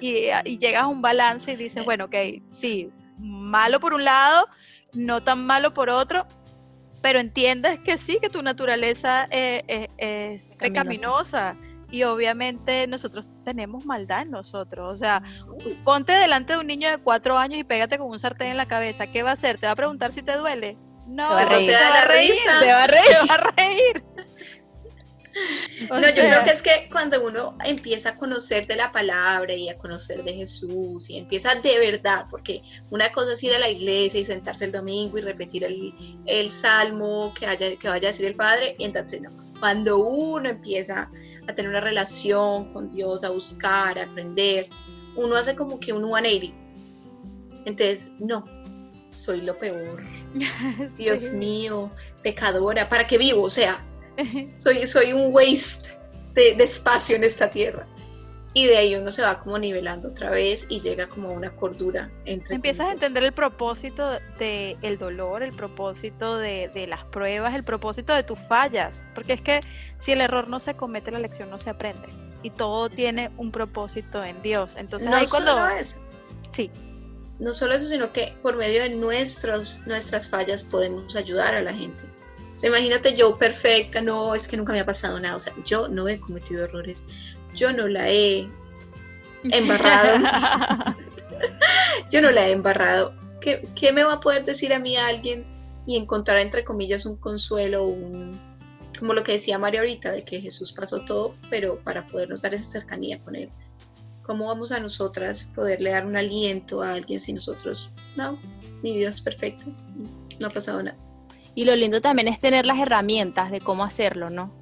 y, 0.00 0.26
y 0.44 0.58
llegas 0.58 0.82
a 0.82 0.86
un 0.88 1.00
balance 1.00 1.52
y 1.52 1.56
dices, 1.56 1.84
bueno, 1.84 2.06
ok, 2.06 2.16
sí, 2.48 2.90
malo 3.16 3.78
por 3.80 3.94
un 3.94 4.04
lado, 4.04 4.48
no 4.92 5.22
tan 5.22 5.44
malo 5.46 5.74
por 5.74 5.90
otro, 5.90 6.26
pero 7.00 7.20
entiendes 7.20 7.78
que 7.80 7.98
sí, 7.98 8.18
que 8.20 8.28
tu 8.28 8.42
naturaleza 8.42 9.26
eh, 9.30 9.62
eh, 9.68 9.88
es 9.98 10.52
pecaminosa 10.58 11.56
y 11.90 12.02
obviamente 12.02 12.86
nosotros 12.86 13.28
tenemos 13.44 13.86
maldad 13.86 14.22
en 14.22 14.30
nosotros. 14.30 14.92
O 14.92 14.96
sea, 14.96 15.22
ponte 15.84 16.12
delante 16.12 16.54
de 16.54 16.58
un 16.58 16.66
niño 16.66 16.90
de 16.90 16.98
cuatro 16.98 17.38
años 17.38 17.58
y 17.58 17.64
pégate 17.64 17.98
con 17.98 18.10
un 18.10 18.18
sartén 18.18 18.48
en 18.48 18.56
la 18.56 18.66
cabeza. 18.66 19.06
¿Qué 19.06 19.22
va 19.22 19.30
a 19.30 19.34
hacer? 19.34 19.58
¿Te 19.58 19.66
va 19.66 19.72
a 19.72 19.76
preguntar 19.76 20.12
si 20.12 20.22
te 20.22 20.36
duele? 20.36 20.76
No, 21.06 21.28
te, 21.28 21.34
va 21.34 21.40
a 21.40 21.44
reír. 21.46 21.72
Te 22.60 22.72
va 22.72 22.82
a 22.82 22.86
reír. 22.86 23.08
Te 23.08 23.26
va 23.26 23.34
a 23.34 23.52
reír. 23.56 24.04
no, 25.90 26.00
yo 26.00 26.14
creo 26.14 26.44
que 26.44 26.50
es 26.50 26.62
que 26.62 26.88
cuando 26.90 27.24
uno 27.24 27.56
empieza 27.64 28.10
a 28.10 28.16
conocer 28.16 28.66
de 28.66 28.76
la 28.76 28.92
palabra 28.92 29.54
y 29.54 29.68
a 29.68 29.78
conocer 29.78 30.22
de 30.24 30.34
Jesús 30.34 31.08
y 31.08 31.18
empieza 31.18 31.54
de 31.54 31.78
verdad, 31.78 32.26
porque 32.30 32.62
una 32.90 33.12
cosa 33.12 33.32
es 33.34 33.42
ir 33.42 33.54
a 33.54 33.58
la 33.58 33.68
iglesia 33.68 34.20
y 34.20 34.24
sentarse 34.24 34.64
el 34.66 34.72
domingo 34.72 35.18
y 35.18 35.22
repetir 35.22 35.64
el, 35.64 35.94
el 36.26 36.50
salmo 36.50 37.32
que, 37.38 37.46
haya, 37.46 37.76
que 37.76 37.88
vaya 37.88 38.08
a 38.08 38.10
decir 38.10 38.26
el 38.26 38.34
Padre, 38.34 38.76
y 38.78 38.84
entonces 38.84 39.20
no. 39.20 39.30
Cuando 39.60 39.98
uno 39.98 40.48
empieza 40.48 41.10
a 41.48 41.54
tener 41.54 41.70
una 41.70 41.80
relación 41.80 42.72
con 42.72 42.90
Dios, 42.90 43.24
a 43.24 43.30
buscar, 43.30 43.98
a 43.98 44.04
aprender, 44.04 44.68
uno 45.16 45.36
hace 45.36 45.56
como 45.56 45.80
que 45.80 45.92
un 45.92 46.04
180. 46.04 46.54
Entonces, 47.64 48.12
no, 48.18 48.44
soy 49.10 49.40
lo 49.42 49.56
peor. 49.56 50.02
Dios 50.96 51.32
mío, 51.32 51.90
pecadora, 52.22 52.88
¿para 52.88 53.06
qué 53.06 53.18
vivo? 53.18 53.42
O 53.42 53.50
sea, 53.50 53.84
soy, 54.58 54.86
soy 54.86 55.12
un 55.12 55.32
waste 55.32 55.90
de, 56.34 56.54
de 56.54 56.64
espacio 56.64 57.16
en 57.16 57.24
esta 57.24 57.50
tierra. 57.50 57.86
Y 58.54 58.66
de 58.66 58.76
ahí 58.78 58.94
uno 58.96 59.12
se 59.12 59.22
va 59.22 59.38
como 59.38 59.58
nivelando 59.58 60.08
otra 60.08 60.30
vez 60.30 60.66
y 60.70 60.80
llega 60.80 61.06
como 61.06 61.28
a 61.28 61.32
una 61.32 61.54
cordura 61.54 62.10
entre 62.24 62.54
empiezas 62.54 62.88
a 62.88 62.92
entender 62.92 63.22
el 63.22 63.32
propósito 63.32 64.18
del 64.38 64.78
el 64.80 64.98
dolor 64.98 65.42
el 65.42 65.54
propósito 65.54 66.38
de, 66.38 66.70
de, 66.72 66.86
las 66.86 67.04
pruebas 67.04 67.54
el 67.54 67.62
propósito 67.62 68.14
de 68.14 68.22
tus 68.22 68.38
fallas. 68.38 69.06
Porque 69.14 69.34
es 69.34 69.42
que 69.42 69.60
si 69.98 70.12
el 70.12 70.22
error 70.22 70.48
no 70.48 70.60
se 70.60 70.74
comete 70.74 71.10
la 71.10 71.18
lección 71.18 71.50
no 71.50 71.58
se 71.58 71.70
aprende. 71.70 72.08
Y 72.42 72.50
todo 72.50 72.88
tiene 72.88 73.30
un 73.36 73.52
propósito 73.52 74.24
en 74.24 74.40
Dios. 74.42 74.74
Entonces 74.76 75.10
no 75.10 75.16
ahí 75.16 75.26
cuando 75.26 75.52
solo 75.52 75.68
eso. 75.68 76.00
sí. 76.50 76.70
No 77.38 77.52
solo 77.52 77.74
eso 77.74 77.86
sino 77.86 78.12
que 78.12 78.34
por 78.42 78.56
medio 78.56 78.82
de 78.82 78.88
nuestros 78.88 79.82
nuestras 79.86 80.28
fallas 80.28 80.62
podemos 80.62 81.14
ayudar 81.14 81.54
a 81.54 81.62
la 81.62 81.72
gente 81.72 82.02
o 82.58 82.60
sea, 82.60 82.70
imagínate 82.70 83.14
yo 83.14 83.38
perfecta, 83.38 84.00
no, 84.00 84.34
es 84.34 84.48
que 84.48 84.56
nunca 84.56 84.72
me 84.72 84.80
ha 84.80 84.84
pasado 84.84 85.20
nada, 85.20 85.36
o 85.36 85.38
sea, 85.38 85.52
yo 85.64 85.86
no 85.86 86.08
he 86.08 86.18
cometido 86.18 86.64
errores, 86.64 87.04
yo 87.54 87.72
no 87.72 87.86
la 87.86 88.10
he 88.10 88.48
embarrado. 89.44 90.26
yo 92.10 92.20
no 92.20 92.32
la 92.32 92.48
he 92.48 92.50
embarrado. 92.50 93.14
¿Qué, 93.40 93.92
me 93.92 94.02
va 94.02 94.14
a 94.14 94.20
poder 94.20 94.44
decir 94.44 94.74
a 94.74 94.80
mí 94.80 94.96
alguien 94.96 95.44
y 95.86 95.96
encontrar 95.96 96.40
entre 96.40 96.64
comillas 96.64 97.06
un 97.06 97.14
consuelo, 97.18 97.86
un, 97.86 98.36
como 98.98 99.14
lo 99.14 99.22
que 99.22 99.30
decía 99.30 99.56
María 99.60 99.78
ahorita, 99.78 100.10
de 100.10 100.24
que 100.24 100.40
Jesús 100.40 100.72
pasó 100.72 101.02
todo, 101.02 101.36
pero 101.50 101.78
para 101.84 102.08
podernos 102.08 102.42
dar 102.42 102.54
esa 102.54 102.80
cercanía 102.80 103.20
con 103.20 103.36
Él? 103.36 103.50
¿Cómo 104.24 104.48
vamos 104.48 104.72
a 104.72 104.80
nosotras 104.80 105.52
poderle 105.54 105.90
dar 105.90 106.04
un 106.04 106.16
aliento 106.16 106.82
a 106.82 106.94
alguien 106.94 107.20
si 107.20 107.32
nosotros, 107.32 107.92
no, 108.16 108.36
mi 108.82 108.94
vida 108.94 109.10
es 109.10 109.20
perfecta, 109.20 109.64
no 110.40 110.48
ha 110.48 110.50
pasado 110.50 110.82
nada? 110.82 111.07
Y 111.58 111.64
lo 111.64 111.74
lindo 111.74 112.00
también 112.00 112.28
es 112.28 112.38
tener 112.38 112.66
las 112.66 112.78
herramientas 112.78 113.50
de 113.50 113.60
cómo 113.60 113.82
hacerlo, 113.82 114.30
¿no? 114.30 114.52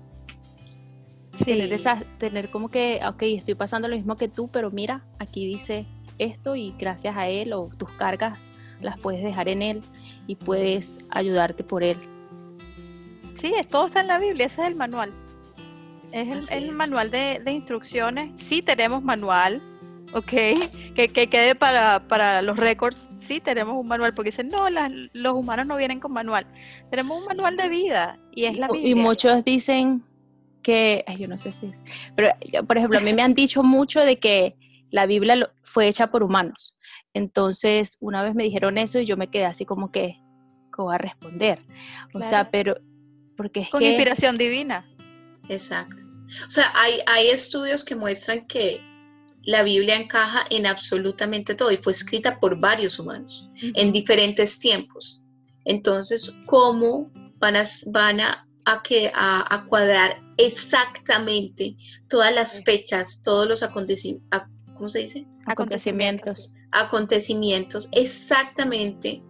Tener, 1.44 1.70
esa, 1.74 2.02
tener 2.16 2.48
como 2.48 2.70
que, 2.70 3.02
ok, 3.06 3.22
estoy 3.24 3.54
pasando 3.54 3.86
lo 3.86 3.96
mismo 3.96 4.16
que 4.16 4.30
tú, 4.30 4.48
pero 4.48 4.70
mira, 4.70 5.04
aquí 5.18 5.44
dice 5.44 5.84
esto 6.16 6.56
y 6.56 6.74
gracias 6.78 7.14
a 7.18 7.28
él 7.28 7.52
o 7.52 7.68
tus 7.76 7.90
cargas 7.90 8.46
las 8.80 8.98
puedes 8.98 9.22
dejar 9.22 9.50
en 9.50 9.60
él 9.60 9.82
y 10.26 10.36
puedes 10.36 11.00
ayudarte 11.10 11.64
por 11.64 11.82
él. 11.82 11.98
Sí, 13.34 13.52
todo 13.70 13.88
está 13.88 14.00
en 14.00 14.06
la 14.06 14.18
Biblia, 14.18 14.46
ese 14.46 14.62
es 14.62 14.68
el 14.68 14.74
manual. 14.74 15.12
Es 16.12 16.50
el, 16.50 16.72
manual 16.72 17.10
de, 17.10 17.42
instrucciones. 17.46 18.40
Sí 18.40 18.62
tenemos 18.62 19.02
manual, 19.04 19.60
ok, 20.12 20.32
que, 20.94 21.28
quede 21.30 21.54
para, 21.54 22.06
para, 22.08 22.42
los 22.42 22.56
récords. 22.56 23.08
Sí 23.18 23.40
tenemos 23.40 23.74
un 23.74 23.88
manual, 23.88 24.14
porque 24.14 24.30
dicen, 24.30 24.48
no, 24.48 24.66
los 25.12 25.34
humanos 25.34 25.66
no 25.66 25.76
vienen 25.76 26.00
con 26.00 26.12
manual. 26.12 26.46
Tenemos 26.90 27.20
un 27.20 27.26
manual 27.26 27.56
de 27.56 27.68
vida 27.68 28.18
y 28.32 28.44
es 28.44 28.56
la 28.56 28.68
Biblia. 28.68 28.90
Y 28.90 28.94
muchos 28.94 29.44
dicen, 29.44 30.04
que, 30.62 31.04
yo 31.18 31.28
no 31.28 31.38
sé 31.38 31.52
si 31.52 31.66
es, 31.66 31.82
pero 32.16 32.30
por 32.66 32.76
ejemplo, 32.76 32.98
a 32.98 33.02
mí 33.02 33.12
me 33.12 33.22
han 33.22 33.34
dicho 33.34 33.62
mucho 33.62 34.00
de 34.00 34.18
que, 34.18 34.56
la 34.90 35.06
Biblia 35.06 35.50
fue 35.62 35.88
hecha 35.88 36.10
por 36.10 36.22
humanos. 36.22 36.78
Entonces, 37.12 37.96
una 38.00 38.22
vez 38.22 38.34
me 38.34 38.44
dijeron 38.44 38.78
eso 38.78 38.98
y 38.98 39.04
yo 39.04 39.16
me 39.16 39.28
quedé 39.28 39.44
así 39.44 39.64
como 39.64 39.90
que, 39.90 40.20
¿cómo 40.70 40.88
va 40.88 40.94
a 40.94 40.98
responder? 40.98 41.58
O 42.14 42.22
sea, 42.22 42.44
pero, 42.44 42.76
porque 43.36 43.60
es 43.60 43.70
Con 43.70 43.82
inspiración 43.82 44.36
divina. 44.36 44.88
Exacto. 45.48 46.04
O 46.46 46.50
sea, 46.50 46.72
hay, 46.74 47.00
hay 47.06 47.28
estudios 47.28 47.84
que 47.84 47.94
muestran 47.94 48.46
que 48.46 48.80
la 49.46 49.62
Biblia 49.62 49.96
encaja 49.96 50.44
en 50.50 50.66
absolutamente 50.66 51.54
todo 51.54 51.70
y 51.70 51.76
fue 51.76 51.92
escrita 51.92 52.38
por 52.38 52.58
varios 52.58 52.98
humanos 52.98 53.48
en 53.62 53.92
diferentes 53.92 54.58
tiempos. 54.58 55.22
Entonces, 55.64 56.36
¿cómo 56.46 57.10
van 57.38 57.56
a, 57.56 57.64
van 57.86 58.20
a, 58.20 58.46
que, 58.82 59.10
a, 59.14 59.64
cuadrar 59.68 60.20
exactamente 60.36 61.76
todas 62.08 62.34
las 62.34 62.64
fechas, 62.64 63.22
todos 63.22 63.48
los 63.48 63.62
acontecimientos, 63.62 64.42
¿cómo 64.74 64.88
se 64.88 65.00
dice? 65.00 65.26
Acontecimientos. 65.46 66.52
Acontecimientos, 66.72 67.88
exactamente 67.92 69.20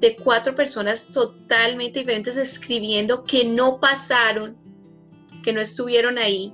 de 0.00 0.16
cuatro 0.16 0.54
personas 0.56 1.12
totalmente 1.12 2.00
diferentes 2.00 2.36
escribiendo 2.36 3.22
que 3.22 3.44
no 3.44 3.78
pasaron, 3.78 4.58
que 5.44 5.52
no 5.52 5.60
estuvieron 5.60 6.18
ahí, 6.18 6.52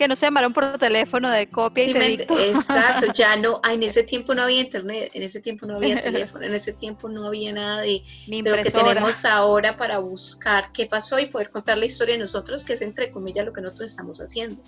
que 0.00 0.08
no 0.08 0.16
se 0.16 0.24
llamaron 0.24 0.54
por 0.54 0.78
teléfono 0.78 1.28
de 1.28 1.50
copia 1.50 1.84
y 1.84 1.92
te 1.92 2.48
Exacto, 2.48 3.12
ya 3.12 3.36
no, 3.36 3.60
en 3.70 3.82
ese 3.82 4.02
tiempo 4.02 4.34
no 4.34 4.44
había 4.44 4.62
internet, 4.62 5.10
en 5.12 5.22
ese 5.22 5.42
tiempo 5.42 5.66
no 5.66 5.76
había 5.76 6.00
teléfono, 6.00 6.42
en 6.46 6.54
ese 6.54 6.72
tiempo 6.72 7.06
no 7.10 7.26
había 7.26 7.52
nada 7.52 7.82
de, 7.82 8.02
de 8.26 8.42
lo 8.42 8.62
que 8.62 8.70
tenemos 8.70 9.26
ahora 9.26 9.76
para 9.76 9.98
buscar 9.98 10.72
qué 10.72 10.86
pasó 10.86 11.18
y 11.18 11.26
poder 11.26 11.50
contar 11.50 11.76
la 11.76 11.84
historia 11.84 12.14
de 12.14 12.20
nosotros, 12.20 12.64
que 12.64 12.72
es 12.72 12.80
entre 12.80 13.12
comillas 13.12 13.44
lo 13.44 13.52
que 13.52 13.60
nosotros 13.60 13.90
estamos 13.90 14.22
haciendo. 14.22 14.62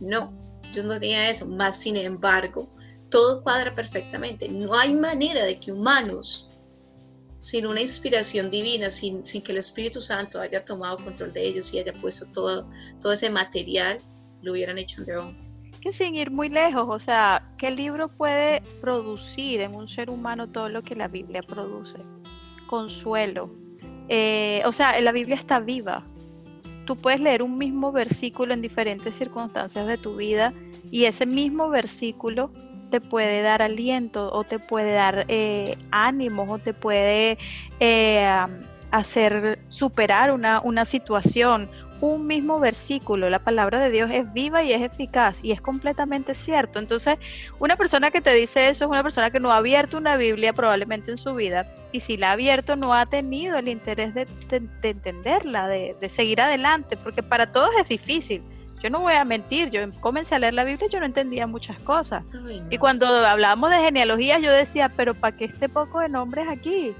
No, 0.00 0.36
yo 0.72 0.82
no 0.82 0.98
tenía 0.98 1.30
eso, 1.30 1.46
más 1.46 1.78
sin 1.78 1.94
embargo, 1.96 2.66
todo 3.10 3.40
cuadra 3.40 3.72
perfectamente. 3.72 4.48
No 4.48 4.74
hay 4.76 4.94
manera 4.94 5.44
de 5.44 5.60
que 5.60 5.70
humanos 5.70 6.48
sin 7.38 7.68
una 7.68 7.80
inspiración 7.80 8.50
divina, 8.50 8.90
sin, 8.90 9.24
sin, 9.24 9.42
que 9.42 9.52
el 9.52 9.58
Espíritu 9.58 10.00
Santo 10.00 10.40
haya 10.40 10.64
tomado 10.64 10.96
control 10.96 11.32
de 11.32 11.46
ellos 11.46 11.72
y 11.72 11.78
haya 11.78 11.92
puesto 11.92 12.26
todo, 12.32 12.68
todo 13.00 13.12
ese 13.12 13.30
material, 13.30 13.98
hubieran 14.52 14.78
hecho 14.78 15.02
Que 15.80 15.92
sin 15.92 16.14
ir 16.14 16.30
muy 16.30 16.48
lejos, 16.48 16.86
o 16.88 16.98
sea, 16.98 17.50
¿qué 17.58 17.70
libro 17.70 18.08
puede 18.08 18.62
producir 18.80 19.60
en 19.60 19.74
un 19.74 19.88
ser 19.88 20.10
humano 20.10 20.48
todo 20.48 20.68
lo 20.68 20.82
que 20.82 20.94
la 20.94 21.08
Biblia 21.08 21.40
produce? 21.42 21.98
Consuelo. 22.66 23.50
Eh, 24.08 24.62
o 24.66 24.72
sea, 24.72 25.00
la 25.00 25.12
Biblia 25.12 25.36
está 25.36 25.60
viva. 25.60 26.04
Tú 26.84 26.96
puedes 26.96 27.20
leer 27.20 27.42
un 27.42 27.56
mismo 27.56 27.92
versículo 27.92 28.52
en 28.52 28.60
diferentes 28.60 29.14
circunstancias 29.14 29.86
de 29.86 29.96
tu 29.96 30.16
vida 30.16 30.52
y 30.90 31.06
ese 31.06 31.24
mismo 31.24 31.70
versículo 31.70 32.50
te 32.90 33.00
puede 33.00 33.42
dar 33.42 33.62
aliento 33.62 34.30
o 34.32 34.44
te 34.44 34.58
puede 34.58 34.92
dar 34.92 35.24
eh, 35.28 35.76
ánimos 35.90 36.48
o 36.50 36.58
te 36.58 36.74
puede 36.74 37.38
eh, 37.80 38.30
hacer 38.90 39.58
superar 39.68 40.30
una, 40.30 40.60
una 40.60 40.84
situación 40.84 41.68
un 42.04 42.26
mismo 42.26 42.60
versículo. 42.60 43.30
La 43.30 43.38
palabra 43.38 43.78
de 43.78 43.90
Dios 43.90 44.10
es 44.12 44.30
viva 44.32 44.62
y 44.62 44.72
es 44.72 44.82
eficaz 44.82 45.42
y 45.42 45.52
es 45.52 45.60
completamente 45.60 46.34
cierto. 46.34 46.78
Entonces, 46.78 47.16
una 47.58 47.76
persona 47.76 48.10
que 48.10 48.20
te 48.20 48.32
dice 48.34 48.68
eso 48.68 48.84
es 48.84 48.90
una 48.90 49.02
persona 49.02 49.30
que 49.30 49.40
no 49.40 49.52
ha 49.52 49.56
abierto 49.56 49.96
una 49.96 50.16
Biblia 50.16 50.52
probablemente 50.52 51.10
en 51.10 51.16
su 51.16 51.34
vida 51.34 51.66
y 51.92 52.00
si 52.00 52.16
la 52.16 52.30
ha 52.30 52.32
abierto 52.32 52.76
no 52.76 52.92
ha 52.92 53.06
tenido 53.06 53.56
el 53.56 53.68
interés 53.68 54.14
de, 54.14 54.26
entenderla, 54.82 55.68
de, 55.68 56.08
seguir 56.08 56.40
adelante, 56.40 56.96
porque 56.96 57.22
para 57.22 57.52
todos 57.52 57.70
es 57.80 57.88
difícil. 57.88 58.42
Yo 58.82 58.90
no 58.90 59.00
voy 59.00 59.14
a 59.14 59.24
mentir, 59.24 59.70
yo 59.70 59.80
comencé 60.00 60.34
a 60.34 60.38
leer 60.38 60.52
la 60.52 60.64
Biblia 60.64 60.86
y 60.88 60.92
yo 60.92 61.00
no 61.00 61.06
entendía 61.06 61.46
muchas 61.46 61.80
cosas. 61.80 62.22
Y 62.68 62.76
cuando 62.76 63.06
hablábamos 63.06 63.70
de 63.70 63.78
genealogías 63.78 64.42
yo 64.42 64.52
decía, 64.52 64.90
pero 64.94 65.14
¿para 65.14 65.34
qué 65.34 65.46
este 65.46 65.70
poco 65.70 66.00
de 66.00 66.10
nombres 66.10 66.48
aquí? 66.50 66.94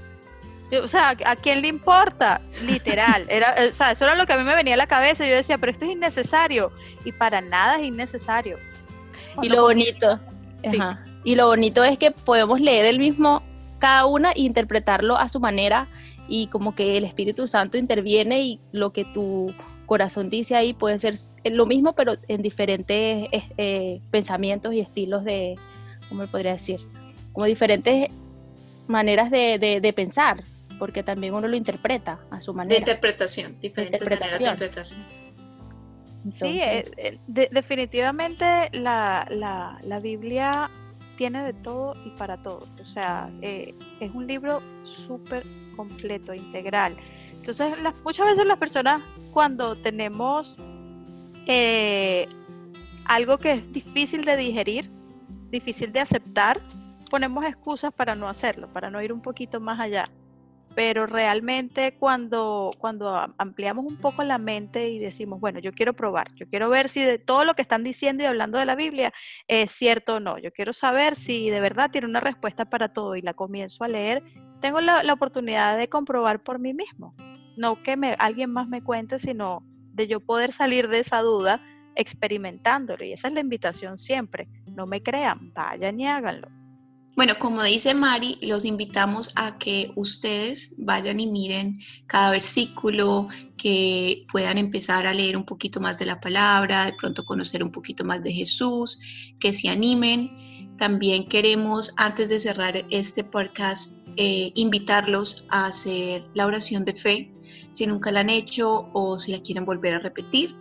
O 0.71 0.87
sea, 0.87 1.15
¿a 1.25 1.35
quién 1.35 1.61
le 1.61 1.67
importa? 1.67 2.41
Literal. 2.65 3.25
Era, 3.29 3.55
o 3.69 3.73
sea, 3.73 3.91
eso 3.91 4.05
era 4.05 4.15
lo 4.15 4.25
que 4.25 4.33
a 4.33 4.37
mí 4.37 4.43
me 4.43 4.55
venía 4.55 4.73
a 4.73 4.77
la 4.77 4.87
cabeza. 4.87 5.27
Yo 5.27 5.35
decía, 5.35 5.57
pero 5.57 5.71
esto 5.71 5.85
es 5.85 5.91
innecesario. 5.91 6.71
Y 7.03 7.11
para 7.11 7.41
nada 7.41 7.77
es 7.77 7.85
innecesario. 7.85 8.57
y 9.41 9.49
lo 9.49 9.63
bonito. 9.63 10.19
Y 11.23 11.35
lo 11.35 11.47
bonito 11.47 11.83
es 11.83 11.97
que 11.97 12.11
podemos 12.11 12.59
leer 12.59 12.85
el 12.85 12.99
mismo, 12.99 13.43
cada 13.79 14.05
una, 14.05 14.31
e 14.31 14.41
interpretarlo 14.41 15.17
a 15.17 15.29
su 15.29 15.39
manera. 15.39 15.87
Y 16.27 16.47
como 16.47 16.73
que 16.73 16.97
el 16.97 17.03
Espíritu 17.03 17.47
Santo 17.47 17.77
interviene 17.77 18.41
y 18.41 18.59
lo 18.71 18.91
que 18.91 19.05
tu 19.05 19.53
corazón 19.85 20.31
dice 20.31 20.55
ahí 20.55 20.73
puede 20.73 20.97
ser 20.97 21.13
lo 21.43 21.67
mismo, 21.67 21.93
pero 21.93 22.15
en 22.27 22.41
diferentes 22.41 23.29
eh, 23.31 24.01
pensamientos 24.09 24.73
y 24.73 24.79
estilos 24.79 25.23
de, 25.23 25.55
¿cómo 26.09 26.25
podría 26.25 26.53
decir? 26.53 26.79
Como 27.33 27.45
diferentes 27.45 28.09
maneras 28.87 29.29
de, 29.29 29.59
de 29.59 29.93
pensar 29.93 30.43
porque 30.77 31.03
también 31.03 31.33
uno 31.33 31.47
lo 31.47 31.55
interpreta 31.55 32.19
a 32.29 32.41
su 32.41 32.53
manera. 32.53 32.75
De 32.75 32.79
interpretación, 32.79 33.53
maneras 33.53 34.39
de 34.39 34.45
interpretación. 34.45 35.05
sí, 36.29 36.59
eh, 36.59 36.91
eh, 36.97 37.19
definitivamente 37.51 38.69
la, 38.73 39.27
la, 39.29 39.99
Biblia 39.99 40.69
tiene 41.17 41.43
de 41.43 41.53
todo 41.53 41.95
y 42.05 42.09
para 42.11 42.41
todo. 42.41 42.67
O 42.81 42.85
sea, 42.85 43.29
eh, 43.41 43.73
es 43.99 44.13
un 44.13 44.27
libro 44.27 44.61
súper 44.83 45.43
completo, 45.75 46.33
integral. 46.33 46.97
Entonces, 47.33 47.79
las, 47.81 47.95
muchas 48.03 48.27
veces 48.27 48.45
las 48.45 48.57
personas 48.57 49.01
cuando 49.31 49.77
tenemos 49.77 50.57
algo 53.05 53.37
que 53.37 53.51
es 53.51 53.71
difícil 53.71 54.25
de 54.25 54.35
digerir, 54.35 54.89
difícil 55.51 55.91
de 55.91 55.99
aceptar, 55.99 56.59
ponemos 57.11 57.45
excusas 57.45 57.93
para 57.93 58.15
no 58.15 58.27
hacerlo, 58.27 58.67
para 58.73 58.89
no 58.89 58.99
ir 58.99 59.13
un 59.13 59.21
poquito 59.21 59.59
más 59.59 59.79
allá 59.79 60.05
pero 60.75 61.07
realmente 61.07 61.95
cuando, 61.97 62.69
cuando 62.79 63.33
ampliamos 63.37 63.85
un 63.85 63.95
poco 63.95 64.23
la 64.23 64.37
mente 64.37 64.89
y 64.89 64.99
decimos, 64.99 65.39
bueno, 65.39 65.59
yo 65.59 65.71
quiero 65.71 65.93
probar, 65.93 66.33
yo 66.35 66.47
quiero 66.49 66.69
ver 66.69 66.89
si 66.89 67.01
de 67.01 67.17
todo 67.17 67.45
lo 67.45 67.55
que 67.55 67.61
están 67.61 67.83
diciendo 67.83 68.23
y 68.23 68.25
hablando 68.25 68.57
de 68.57 68.65
la 68.65 68.75
Biblia 68.75 69.13
es 69.47 69.71
cierto 69.71 70.15
o 70.15 70.19
no, 70.19 70.37
yo 70.37 70.51
quiero 70.51 70.73
saber 70.73 71.15
si 71.15 71.49
de 71.49 71.61
verdad 71.61 71.91
tiene 71.91 72.07
una 72.07 72.19
respuesta 72.19 72.65
para 72.65 72.89
todo 72.89 73.15
y 73.15 73.21
la 73.21 73.33
comienzo 73.33 73.85
a 73.85 73.87
leer, 73.87 74.21
tengo 74.59 74.81
la, 74.81 75.01
oportunidad 75.13 75.77
de 75.77 75.87
comprobar 75.87 76.43
por 76.43 76.59
mí 76.59 76.73
mismo, 76.73 77.15
no 77.55 77.81
que 77.81 77.95
me, 77.95 78.15
alguien 78.19 78.51
más 78.51 78.67
me 78.67 78.83
cuente, 78.83 79.17
sino 79.17 79.63
de 79.93 80.07
yo 80.07 80.19
poder 80.19 80.51
salir 80.51 80.89
de 80.89 80.99
esa 80.99 81.21
duda 81.21 81.61
experimentándolo 81.95 83.05
y 83.05 83.13
esa 83.13 83.29
es 83.29 83.33
la 83.33 83.39
invitación 83.39 83.97
siempre, 83.97 84.49
no 84.67 84.85
me 84.87 85.01
crean, 85.01 85.53
vayan 85.53 85.97
y 86.01 86.07
háganlo. 86.07 86.64
Bueno, 87.15 87.35
como 87.39 87.63
dice 87.63 87.93
Mari, 87.93 88.37
los 88.41 88.65
invitamos 88.65 89.31
a 89.35 89.57
que 89.57 89.93
ustedes 89.95 90.75
vayan 90.79 91.21
y 91.21 91.27
miren 91.27 91.79
cada 92.07 92.31
versículo, 92.31 93.29
que 93.55 94.25
puedan 94.29 94.57
empezar 94.57 95.07
a 95.07 95.13
leer 95.13 95.37
un 95.37 95.45
poquito 95.45 95.79
más 95.79 95.97
de 95.97 96.07
la 96.07 96.19
palabra, 96.19 96.83
de 96.85 96.93
pronto 96.93 97.23
conocer 97.23 97.63
un 97.63 97.71
poquito 97.71 98.03
más 98.03 98.21
de 98.21 98.33
Jesús, 98.33 99.33
que 99.39 99.53
se 99.53 99.69
animen. 99.69 100.75
También 100.77 101.29
queremos, 101.29 101.93
antes 101.95 102.27
de 102.27 102.37
cerrar 102.37 102.85
este 102.89 103.23
podcast, 103.23 104.05
eh, 104.17 104.51
invitarlos 104.53 105.45
a 105.49 105.67
hacer 105.67 106.27
la 106.33 106.45
oración 106.45 106.83
de 106.83 106.95
fe. 106.95 107.31
Si 107.71 107.87
nunca 107.87 108.11
la 108.11 108.19
han 108.19 108.29
hecho 108.29 108.89
o 108.91 109.17
si 109.17 109.31
la 109.31 109.41
quieren 109.41 109.63
volver 109.63 109.93
a 109.93 109.99
repetir, 109.99 110.53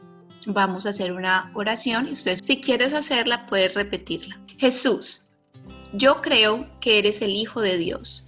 vamos 0.46 0.86
a 0.86 0.90
hacer 0.90 1.10
una 1.10 1.50
oración 1.54 2.06
y 2.06 2.12
ustedes, 2.12 2.38
si 2.44 2.60
quieres 2.60 2.92
hacerla, 2.92 3.44
puedes 3.46 3.74
repetirla. 3.74 4.40
Jesús 4.56 5.23
yo 5.96 6.20
creo 6.22 6.66
que 6.80 6.98
eres 6.98 7.22
el 7.22 7.30
Hijo 7.30 7.60
de 7.60 7.78
Dios. 7.78 8.26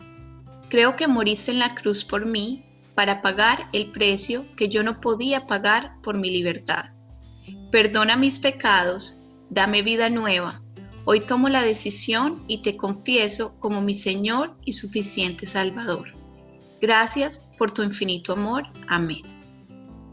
Creo 0.68 0.96
que 0.96 1.09
moriste 1.09 1.50
en 1.50 1.59
la 1.59 1.74
cruz 1.74 2.05
por 2.05 2.24
mí 2.24 2.64
para 2.94 3.20
pagar 3.22 3.68
el 3.72 3.90
precio 3.90 4.44
que 4.57 4.68
yo 4.68 4.83
no 4.83 5.00
podía 5.00 5.46
pagar 5.46 6.00
por 6.02 6.16
mi 6.16 6.31
libertad. 6.31 6.87
Perdona 7.70 8.16
mis 8.16 8.38
pecados, 8.38 9.35
dame 9.50 9.83
vida 9.83 10.09
nueva. 10.09 10.62
Hoy 11.05 11.20
tomo 11.20 11.48
la 11.48 11.62
decisión 11.62 12.44
y 12.48 12.62
te 12.62 12.76
confieso 12.76 13.59
como 13.59 13.81
mi 13.81 13.94
Señor 13.94 14.57
y 14.64 14.72
suficiente 14.72 15.46
Salvador. 15.46 16.14
Gracias 16.81 17.52
por 17.59 17.70
tu 17.70 17.83
infinito 17.83 18.33
amor. 18.33 18.64
Amén. 18.88 19.22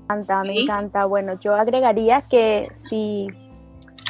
Me 0.10 0.16
encanta, 0.16 0.44
me 0.44 0.62
encanta. 0.62 1.06
Bueno, 1.06 1.39
yo 1.39 1.56
agregaría 1.56 2.22
que 2.22 2.70
si 2.74 3.28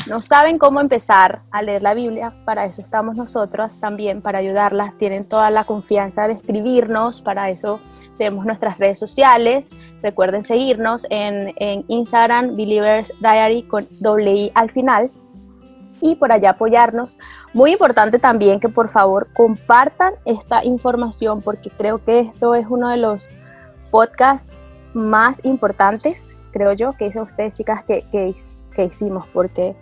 no 0.09 0.19
saben 0.19 0.57
cómo 0.57 0.81
empezar 0.81 1.41
a 1.51 1.61
leer 1.61 1.81
la 1.81 1.93
Biblia, 1.93 2.33
para 2.45 2.65
eso 2.65 2.81
estamos 2.81 3.15
nosotros 3.15 3.79
también, 3.79 4.21
para 4.21 4.39
ayudarlas. 4.39 4.97
Tienen 4.97 5.25
toda 5.25 5.49
la 5.49 5.63
confianza 5.63 6.27
de 6.27 6.33
escribirnos, 6.33 7.21
para 7.21 7.49
eso 7.49 7.79
tenemos 8.17 8.45
nuestras 8.45 8.77
redes 8.77 8.99
sociales. 8.99 9.69
Recuerden 10.01 10.43
seguirnos 10.43 11.05
en, 11.09 11.53
Instagram, 11.87 12.55
Believers 12.55 13.11
Diary 13.19 13.63
con 13.63 13.87
doble 13.99 14.33
I 14.33 14.51
al 14.55 14.71
final. 14.71 15.09
Y 16.01 16.15
por 16.15 16.33
allá 16.33 16.51
apoyarnos. 16.51 17.17
Muy 17.53 17.71
importante 17.71 18.19
también 18.19 18.59
que 18.59 18.67
por 18.67 18.89
favor 18.89 19.29
compartan 19.33 20.15
esta 20.25 20.65
información 20.65 21.41
porque 21.41 21.69
creo 21.69 22.03
que 22.03 22.19
esto 22.19 22.55
es 22.55 22.65
uno 22.67 22.89
de 22.89 22.97
los 22.97 23.29
podcasts 23.89 24.57
más 24.93 25.39
importantes, 25.45 26.27
creo 26.51 26.73
yo, 26.73 26.91
que 26.93 27.05
dicen 27.05 27.21
ustedes 27.21 27.55
chicas 27.55 27.83
que, 27.85 28.03
que 28.11 28.27
que 28.73 28.86
hicimos, 28.86 29.25
porque 29.33 29.75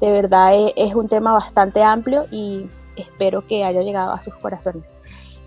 De 0.00 0.10
verdad 0.10 0.54
e, 0.54 0.72
es, 0.76 0.94
un 0.94 1.08
tema 1.08 1.32
bastante 1.32 1.82
amplio 1.82 2.24
y 2.30 2.70
espero 2.96 3.46
que 3.46 3.64
haya 3.64 3.82
llegado 3.82 4.12
a 4.12 4.20
sus 4.22 4.34
corazones. 4.36 4.92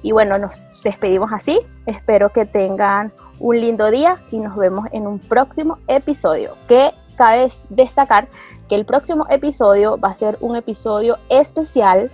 Y 0.03 0.11
bueno, 0.11 0.37
nos 0.37 0.61
despedimos 0.83 1.31
así. 1.31 1.59
Espero 1.85 2.29
que 2.29 2.45
tengan 2.45 3.13
un 3.39 3.59
lindo 3.59 3.89
día 3.89 4.21
y 4.31 4.37
nos 4.37 4.55
vemos 4.55 4.87
en 4.91 5.07
un 5.07 5.17
próximo 5.17 5.79
episodio. 5.87 6.55
Que 6.67 6.91
cabe 7.15 7.47
destacar 7.69 8.27
que 8.67 8.75
el 8.75 8.85
próximo 8.85 9.25
episodio 9.29 9.97
va 9.97 10.09
a 10.09 10.13
ser 10.13 10.37
un 10.41 10.55
episodio 10.55 11.17
especial, 11.29 12.11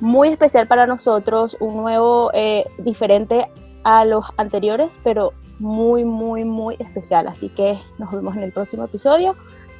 muy 0.00 0.28
especial 0.28 0.66
para 0.66 0.86
nosotros, 0.86 1.56
un 1.60 1.76
nuevo, 1.76 2.30
eh, 2.34 2.64
diferente 2.78 3.48
a 3.84 4.04
los 4.04 4.26
anteriores, 4.36 5.00
pero 5.04 5.32
muy, 5.58 6.04
muy, 6.04 6.44
muy 6.44 6.76
especial. 6.78 7.28
Así 7.28 7.48
que 7.48 7.78
nos 7.98 8.10
vemos 8.10 8.36
en 8.36 8.42
el 8.42 8.52
próximo 8.52 8.84
episodio. 8.84 9.34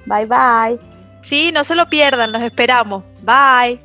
Bye 0.07 0.27
bye. 0.27 0.79
Sí, 1.23 1.51
no 1.53 1.65
se 1.65 1.75
lo 1.75 1.89
pierdan, 1.89 2.33
los 2.33 2.43
esperamos. 2.43 3.03
Bye. 3.23 3.81